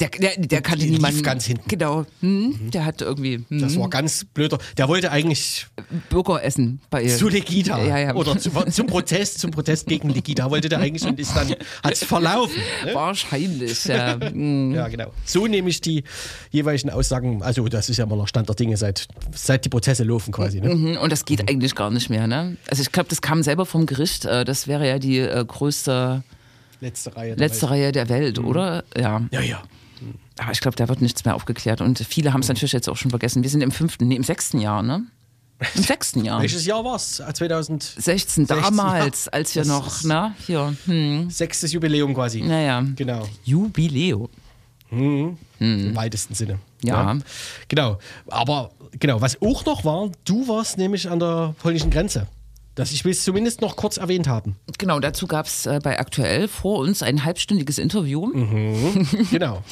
[0.00, 1.22] Der, der, der kannte lief niemanden.
[1.22, 1.68] ganz hinten.
[1.68, 2.06] Genau.
[2.20, 4.58] Hm, Der hatte irgendwie hm, Das war ganz blöder.
[4.78, 5.66] Der wollte eigentlich
[6.08, 7.16] Bürgeressen bei ihr.
[7.16, 7.78] zu Legida.
[7.84, 8.14] Ja, ja.
[8.14, 11.50] Oder zu, zum Protest, zum Protest gegen Legida wollte der eigentlich und ist dann,
[11.82, 12.56] hat es verlaufen.
[12.86, 12.94] Ne?
[12.94, 14.18] Wahrscheinlich, ja.
[14.30, 14.72] Hm.
[14.74, 15.12] Ja, genau.
[15.24, 16.04] So nehme ich die
[16.50, 20.04] jeweiligen Aussagen, also das ist ja immer noch Stand der Dinge, seit, seit die Prozesse
[20.04, 20.60] laufen quasi.
[20.60, 20.74] Ne?
[20.74, 22.56] Mhm, Und das geht eigentlich gar nicht mehr, ne?
[22.68, 24.24] Also ich glaube, das kam selber vom Gericht.
[24.24, 26.22] äh, Das wäre ja die äh, größte
[26.80, 27.34] Letzte Reihe.
[27.34, 28.84] letzte Reihe der Welt, oder?
[28.96, 29.20] Ja.
[29.30, 29.62] Ja, ja.
[30.38, 31.80] Aber ich glaube, da wird nichts mehr aufgeklärt.
[31.80, 33.42] Und viele haben es natürlich jetzt auch schon vergessen.
[33.42, 35.04] Wir sind im fünften, nee, im sechsten Jahr, ne?
[35.74, 36.40] Im sechsten Jahr.
[36.40, 37.16] Welches Jahr war es?
[37.16, 38.02] 2006.
[38.02, 39.32] 16, damals, ja.
[39.32, 40.34] als wir Das noch, ist- ne?
[40.46, 40.74] Hier.
[40.86, 41.28] Hm.
[41.66, 42.40] Jubiläum quasi.
[42.42, 42.82] Naja.
[42.96, 43.28] Genau.
[43.44, 44.28] Jubiläum.
[44.90, 45.36] Im
[45.94, 46.58] weitesten Sinne.
[46.82, 47.16] Ja.
[47.68, 47.98] Genau.
[48.28, 52.26] Aber genau, was auch noch war, du warst nämlich an der polnischen Grenze.
[52.74, 54.56] Das ich will es zumindest noch kurz erwähnt haben.
[54.78, 58.30] Genau, dazu gab es äh, bei Aktuell vor uns ein halbstündiges Interview.
[59.30, 59.62] genau.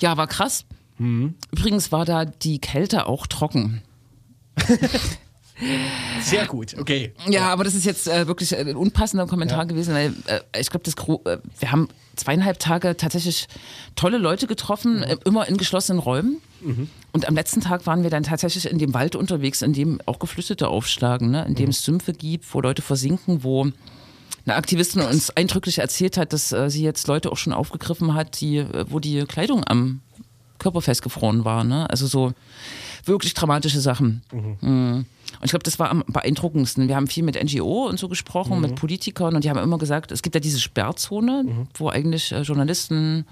[0.00, 0.64] Ja, war krass.
[0.98, 3.82] Übrigens war da die Kälte auch trocken.
[6.20, 6.76] Sehr gut.
[6.78, 7.12] Okay.
[7.28, 10.90] Ja, aber das ist jetzt äh, wirklich ein unpassender Kommentar gewesen, weil äh, ich glaube,
[11.30, 13.46] äh, wir haben zweieinhalb Tage tatsächlich
[13.96, 16.40] tolle Leute getroffen, äh, immer in geschlossenen Räumen.
[17.12, 20.18] Und am letzten Tag waren wir dann tatsächlich in dem Wald unterwegs, in dem auch
[20.18, 21.44] Geflüchtete aufschlagen, ne?
[21.44, 23.66] in dem es Sümpfe gibt, wo Leute versinken, wo
[24.44, 28.40] eine Aktivistin uns eindrücklich erzählt hat, dass äh, sie jetzt Leute auch schon aufgegriffen hat,
[28.40, 30.00] die, äh, wo die Kleidung am
[30.58, 31.64] Körper festgefroren war.
[31.64, 31.88] Ne?
[31.90, 32.32] Also so
[33.04, 34.22] wirklich dramatische Sachen.
[34.32, 35.06] Mhm.
[35.40, 36.88] Und ich glaube, das war am beeindruckendsten.
[36.88, 40.12] Wir haben viel mit NGO und so gesprochen, mit Politikern und die haben immer gesagt,
[40.12, 43.26] es gibt ja diese Sperrzone, wo eigentlich äh, Journalisten,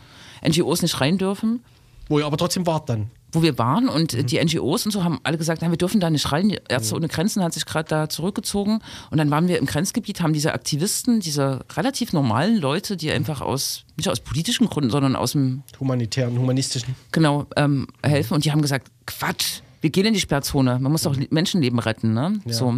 [0.46, 1.61] NGOs nicht rein dürfen
[2.09, 3.11] Wo ihr aber trotzdem wart dann.
[3.32, 6.01] wo wir waren und äh, die NGOs und so haben alle gesagt, nein, wir dürfen
[6.01, 6.48] da nicht rein.
[6.48, 8.80] Die Ärzte ohne Grenzen hat sich gerade da zurückgezogen
[9.11, 13.40] und dann waren wir im Grenzgebiet, haben diese Aktivisten, diese relativ normalen Leute, die einfach
[13.40, 16.96] aus, nicht aus politischen Gründen, sondern aus dem, Humanitären, humanistischen.
[17.12, 21.03] genau, ähm, helfen und die haben gesagt, Quatsch, wir gehen in die Sperrzone, man muss
[21.03, 22.41] doch Le- Menschenleben retten, ne?
[22.47, 22.74] So,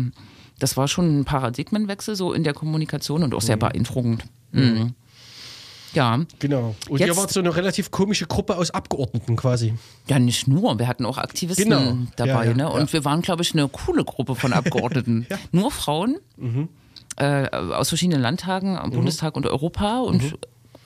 [0.59, 4.25] das war schon ein Paradigmenwechsel so in der Kommunikation und auch sehr beeindruckend.
[4.53, 4.95] Mhm.
[5.95, 6.75] Ja, Genau.
[6.89, 9.75] Und Jetzt- ihr wart so eine relativ komische Gruppe aus Abgeordneten quasi.
[10.09, 10.79] Ja, nicht nur.
[10.79, 11.97] Wir hatten auch Aktivisten Genau.
[12.17, 12.31] dabei.
[12.31, 12.71] Ja, ja, ne?
[12.71, 12.93] Und ja.
[12.95, 15.27] wir waren, glaube ich, eine coole Gruppe von Abgeordneten.
[15.53, 16.69] Nur Frauen Mhm.
[17.17, 19.99] äh, aus verschiedenen Landtagen, am Bundestag und Europa.
[20.01, 20.33] Und Mhm.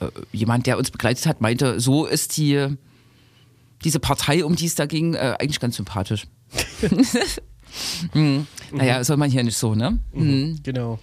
[0.01, 2.77] äh, jemand, der uns begleitet hat, meinte, so ist die,
[3.87, 6.27] diese Partei, um die es da ging, äh, eigentlich ganz sympathisch.
[8.13, 8.47] hm.
[8.73, 10.01] Naja, soll man hier nicht so, ne?
[10.13, 10.59] Mhm.
[10.65, 10.99] Genau.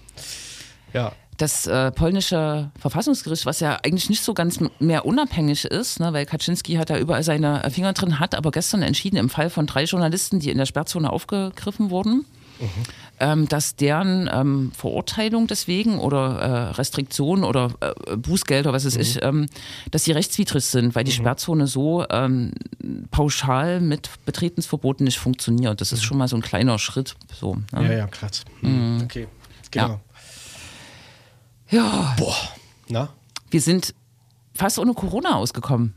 [0.92, 1.14] Ja.
[1.38, 6.26] das äh, polnische Verfassungsgericht, was ja eigentlich nicht so ganz mehr unabhängig ist, ne, weil
[6.28, 9.86] Kaczynski hat da überall seine Finger drin, hat aber gestern entschieden, im Fall von drei
[9.86, 12.26] Journalisten, die in der Sperrzone aufgegriffen wurden,
[13.20, 19.22] ähm, dass deren ähm, Verurteilung deswegen oder äh, Restriktionen oder äh, Bußgelder, was weiß ich,
[19.22, 19.48] ähm,
[19.92, 22.52] dass sie rechtswidrig sind, weil die Sperrzone so ähm,
[23.12, 25.80] pauschal mit Betretensverboten nicht funktioniert.
[25.80, 27.16] Das ist schon mal so ein kleiner Schritt.
[27.34, 27.98] So, Ja, ne?
[27.98, 28.44] ja, krass.
[28.62, 29.02] Mhm.
[29.04, 29.28] Okay.
[29.72, 30.00] Genau.
[31.70, 32.16] ja.
[32.18, 32.36] Boah.
[32.90, 33.10] Na?
[33.50, 33.94] Wir sind
[34.54, 35.96] fast ohne Corona ausgekommen.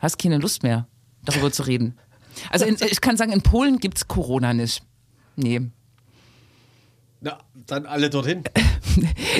[0.00, 0.86] Hast keine Lust mehr,
[1.24, 1.98] darüber zu reden.
[2.50, 4.82] Also in, ich kann sagen, in Polen gibt es Corona nicht.
[5.36, 5.70] Nee.
[7.68, 8.42] Dann alle dorthin.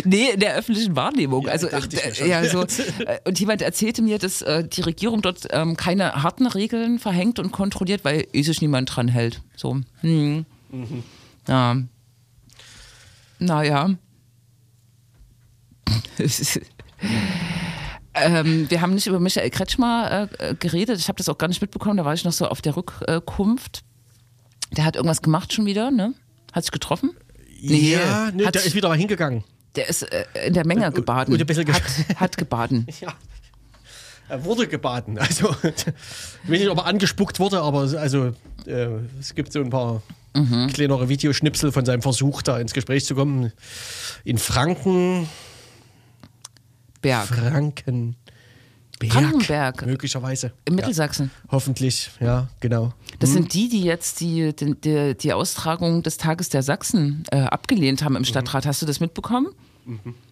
[0.05, 1.47] Nee, in der öffentlichen Wahrnehmung.
[1.47, 2.63] Ja, also, dachte ich mir äh, ja, so,
[3.05, 7.41] äh, und jemand erzählte mir, dass äh, die Regierung dort ähm, keine harten Regeln verhängt
[7.41, 9.41] und kontrolliert, weil eh sich niemand dran hält.
[9.57, 9.81] So.
[10.03, 10.47] Hm.
[10.71, 11.03] Mhm.
[11.49, 11.77] Ja.
[13.41, 13.91] Naja.
[18.21, 20.99] Ähm, wir haben nicht über Michael Kretschmer äh, geredet.
[20.99, 21.99] Ich habe das auch gar nicht mitbekommen.
[21.99, 23.85] Da war ich noch so auf der Rückkunft.
[24.73, 26.15] Der hat irgendwas gemacht schon wieder, ne?
[26.53, 27.13] Hat sich getroffen?
[27.61, 29.45] Nee, ja, nee, hat- der ist wieder hingegangen.
[29.77, 31.33] Der ist äh, in der Menge gebaden.
[31.35, 31.83] und ein bisschen hat,
[32.17, 32.87] hat gebaden.
[33.01, 33.13] Ja.
[34.31, 35.19] Er wurde gebaden.
[35.19, 35.87] Also, ich weiß
[36.49, 38.35] nicht, ob er angespuckt wurde, aber es- also,
[38.67, 38.89] äh,
[39.19, 40.03] es gibt so ein paar
[40.35, 40.67] Mhm.
[40.69, 43.53] kleinere Videoschnipsel von seinem Versuch, da ins Gespräch zu kommen.
[44.25, 45.29] In Franken.
[47.01, 47.27] Berg.
[47.29, 48.17] Franken.
[48.99, 49.87] Berg, Frankenberg.
[49.87, 50.53] Möglicherweise.
[50.65, 51.31] In Mittelsachsen.
[51.45, 52.93] Ja, hoffentlich, ja, genau.
[53.21, 58.03] Das sind die, die jetzt die, die, die, Austragung des Tages der Sachsen äh, abgelehnt
[58.03, 58.67] haben im Stadtrat.
[58.67, 59.49] Hast du das mitbekommen?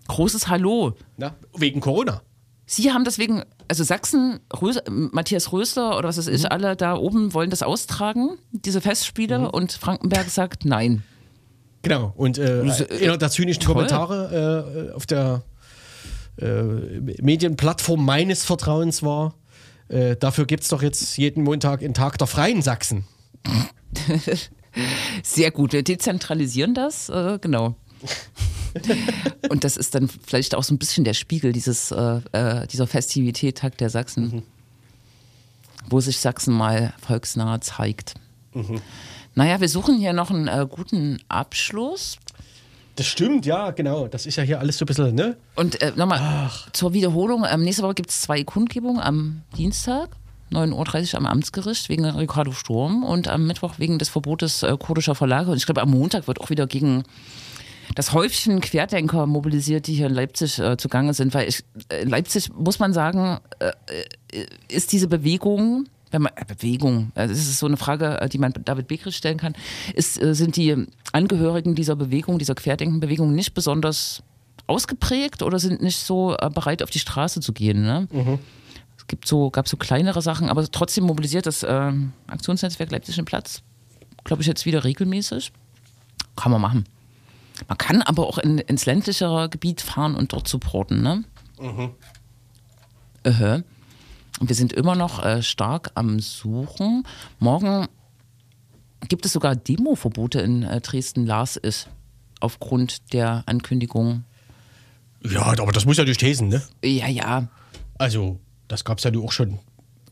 [0.09, 0.95] Großes Hallo.
[1.17, 2.23] Na, wegen Corona.
[2.67, 7.33] Sie haben deswegen, also Sachsen, Rös, Matthias Rösler oder was weiß ich, alle da oben
[7.33, 11.05] wollen das austragen, diese Festspiele, und Frankenberg sagt nein.
[11.83, 12.13] Genau.
[12.17, 13.75] Und äh, Das ist, äh, der zynischen toll.
[13.75, 15.43] Kommentare äh, auf der
[16.39, 19.35] Medienplattform meines Vertrauens war,
[19.89, 23.05] äh, dafür gibt es doch jetzt jeden Montag einen Tag der Freien Sachsen.
[25.23, 27.77] Sehr gut, wir dezentralisieren das, äh, genau.
[29.49, 32.87] Und das ist dann vielleicht auch so ein bisschen der Spiegel dieses, äh, äh, dieser
[32.87, 34.43] Festivität Tag der Sachsen,
[35.89, 38.15] wo sich Sachsen mal volksnah zeigt.
[39.35, 42.19] Naja, wir suchen hier noch einen äh, guten Abschluss.
[42.97, 44.09] Das stimmt, ja, genau.
[44.09, 45.37] Das ist ja hier alles so ein bisschen, ne?
[45.55, 47.45] Und äh, nochmal zur Wiederholung.
[47.49, 50.11] Ähm, nächste Woche gibt es zwei Kundgebungen am Dienstag.
[50.53, 55.15] 9.30 Uhr am Amtsgericht wegen Ricardo Sturm und am Mittwoch wegen des Verbotes äh, kurdischer
[55.15, 55.51] Verlage.
[55.51, 57.03] Und ich glaube, am Montag wird auch wieder gegen
[57.95, 61.35] das Häufchen Querdenker mobilisiert, die hier in Leipzig äh, zugange sind.
[61.35, 63.73] Weil ich, äh, in Leipzig, muss man sagen, äh,
[64.33, 68.29] äh, ist diese Bewegung, wenn man, äh, Bewegung, äh, das ist so eine Frage, äh,
[68.29, 69.55] die man David Begrich stellen kann,
[69.95, 74.23] ist, äh, sind die Angehörigen dieser Bewegung, dieser Querdenkenbewegung nicht besonders
[74.67, 77.83] ausgeprägt oder sind nicht so bereit, auf die Straße zu gehen.
[77.83, 78.09] Ne?
[78.99, 81.93] Es gibt so, gab so kleinere Sachen, aber trotzdem mobilisiert das äh,
[82.27, 83.63] Aktionsnetzwerk Leipzig den Platz,
[84.25, 85.53] glaube ich, jetzt wieder regelmäßig.
[86.35, 86.85] Kann man machen.
[87.69, 91.01] Man kann aber auch in, ins ländlichere Gebiet fahren und dort supporten.
[91.03, 91.25] Ne?
[93.23, 93.55] Äh.
[93.55, 93.65] Und
[94.41, 97.05] wir sind immer noch äh, stark am Suchen.
[97.39, 97.87] Morgen
[99.09, 101.89] gibt es sogar Demoverbote in äh, Dresden-Lars ist
[102.41, 104.25] aufgrund der Ankündigung.
[105.23, 106.63] Ja, aber das muss ja durch Thesen, ne?
[106.85, 107.49] Ja, ja,
[107.99, 109.59] Also, das gab es ja auch schon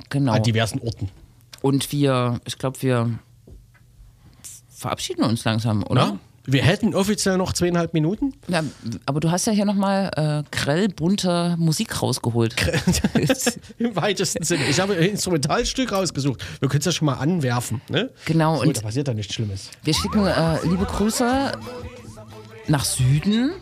[0.08, 0.32] genau.
[0.32, 1.10] an diversen Orten.
[1.60, 3.18] Und wir, ich glaube, wir
[4.68, 6.12] verabschieden uns langsam, oder?
[6.12, 6.18] Na?
[6.46, 8.34] Wir hätten offiziell noch zweieinhalb Minuten.
[8.48, 8.62] Ja,
[9.06, 12.54] aber du hast ja hier nochmal äh, grell bunte Musik rausgeholt.
[13.78, 14.64] Im weitesten Sinne.
[14.68, 16.44] Ich habe ein Instrumentalstück rausgesucht.
[16.60, 17.80] Wir können es ja schon mal anwerfen.
[17.88, 18.10] Ne?
[18.26, 19.70] Genau, So, und- da passiert ja nichts Schlimmes.
[19.82, 21.52] Wir schicken äh, liebe Grüße
[22.68, 23.52] nach Süden.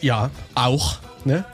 [0.00, 0.98] Ja, auch.
[1.24, 1.44] Ne?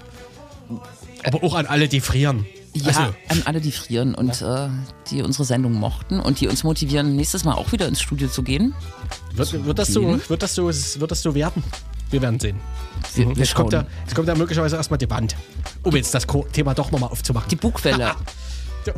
[1.24, 2.46] Aber auch an alle, die frieren.
[2.74, 4.68] Ja, Also, an alle, die frieren und äh,
[5.10, 8.42] die unsere Sendung mochten und die uns motivieren, nächstes Mal auch wieder ins Studio zu
[8.42, 8.74] gehen.
[9.34, 11.62] wird, wird, das so, wird, das so, wird das so werden?
[12.10, 12.60] Wir werden sehen.
[13.14, 15.36] Wir, wir Jetzt kommt, da, jetzt kommt da möglicherweise erstmal die Wand.
[15.82, 17.48] Um jetzt das Thema doch nochmal aufzumachen.
[17.48, 18.14] Die Bugwelle.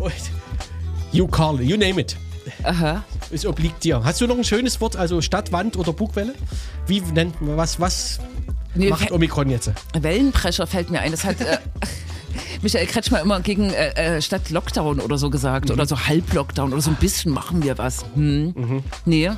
[1.12, 2.16] You call it, you name it.
[2.64, 3.04] Aha.
[3.30, 4.02] Es obliegt dir.
[4.02, 6.34] Hast du noch ein schönes Wort, also Stadt, Wand oder Bugwelle?
[6.86, 7.78] Wie nennt man was?
[7.78, 8.18] Was
[8.74, 9.70] Nee, macht Omikron jetzt?
[9.96, 11.12] Wellenprescher fällt mir ein.
[11.12, 11.58] Das hat äh,
[12.64, 15.70] Michael Kretschmer immer gegen äh, äh, statt Lockdown oder so gesagt.
[15.70, 18.04] Oder so Halb-Lockdown oder so ein bisschen machen wir was.
[18.14, 18.82] Hm.
[19.04, 19.30] Nee.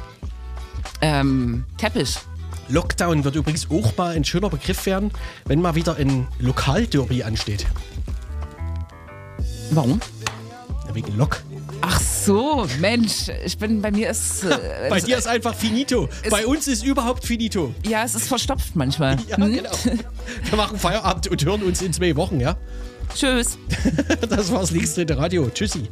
[1.03, 2.16] Ähm, Teppich.
[2.68, 5.11] Lockdown wird übrigens auch mal ein schöner Begriff werden,
[5.45, 7.66] wenn mal wieder ein Lokalderby ansteht.
[9.70, 10.01] Warum?
[10.89, 11.43] Ja, wegen Lock.
[11.83, 14.57] Ach so, Mensch, ich bin bei mir ist äh,
[14.91, 16.09] Bei dir ist einfach finito.
[16.31, 17.74] Bei uns ist überhaupt finito.
[17.87, 19.16] ja, es ist verstopft manchmal.
[19.29, 19.53] Ja, Hm?
[19.53, 19.70] genau.
[20.49, 22.57] Wir machen Feierabend und hören uns in zwei Wochen, ja?
[23.17, 23.57] Tschüss.
[24.29, 25.49] Das war's linksdrehte Radio.
[25.49, 25.89] Tschüssi.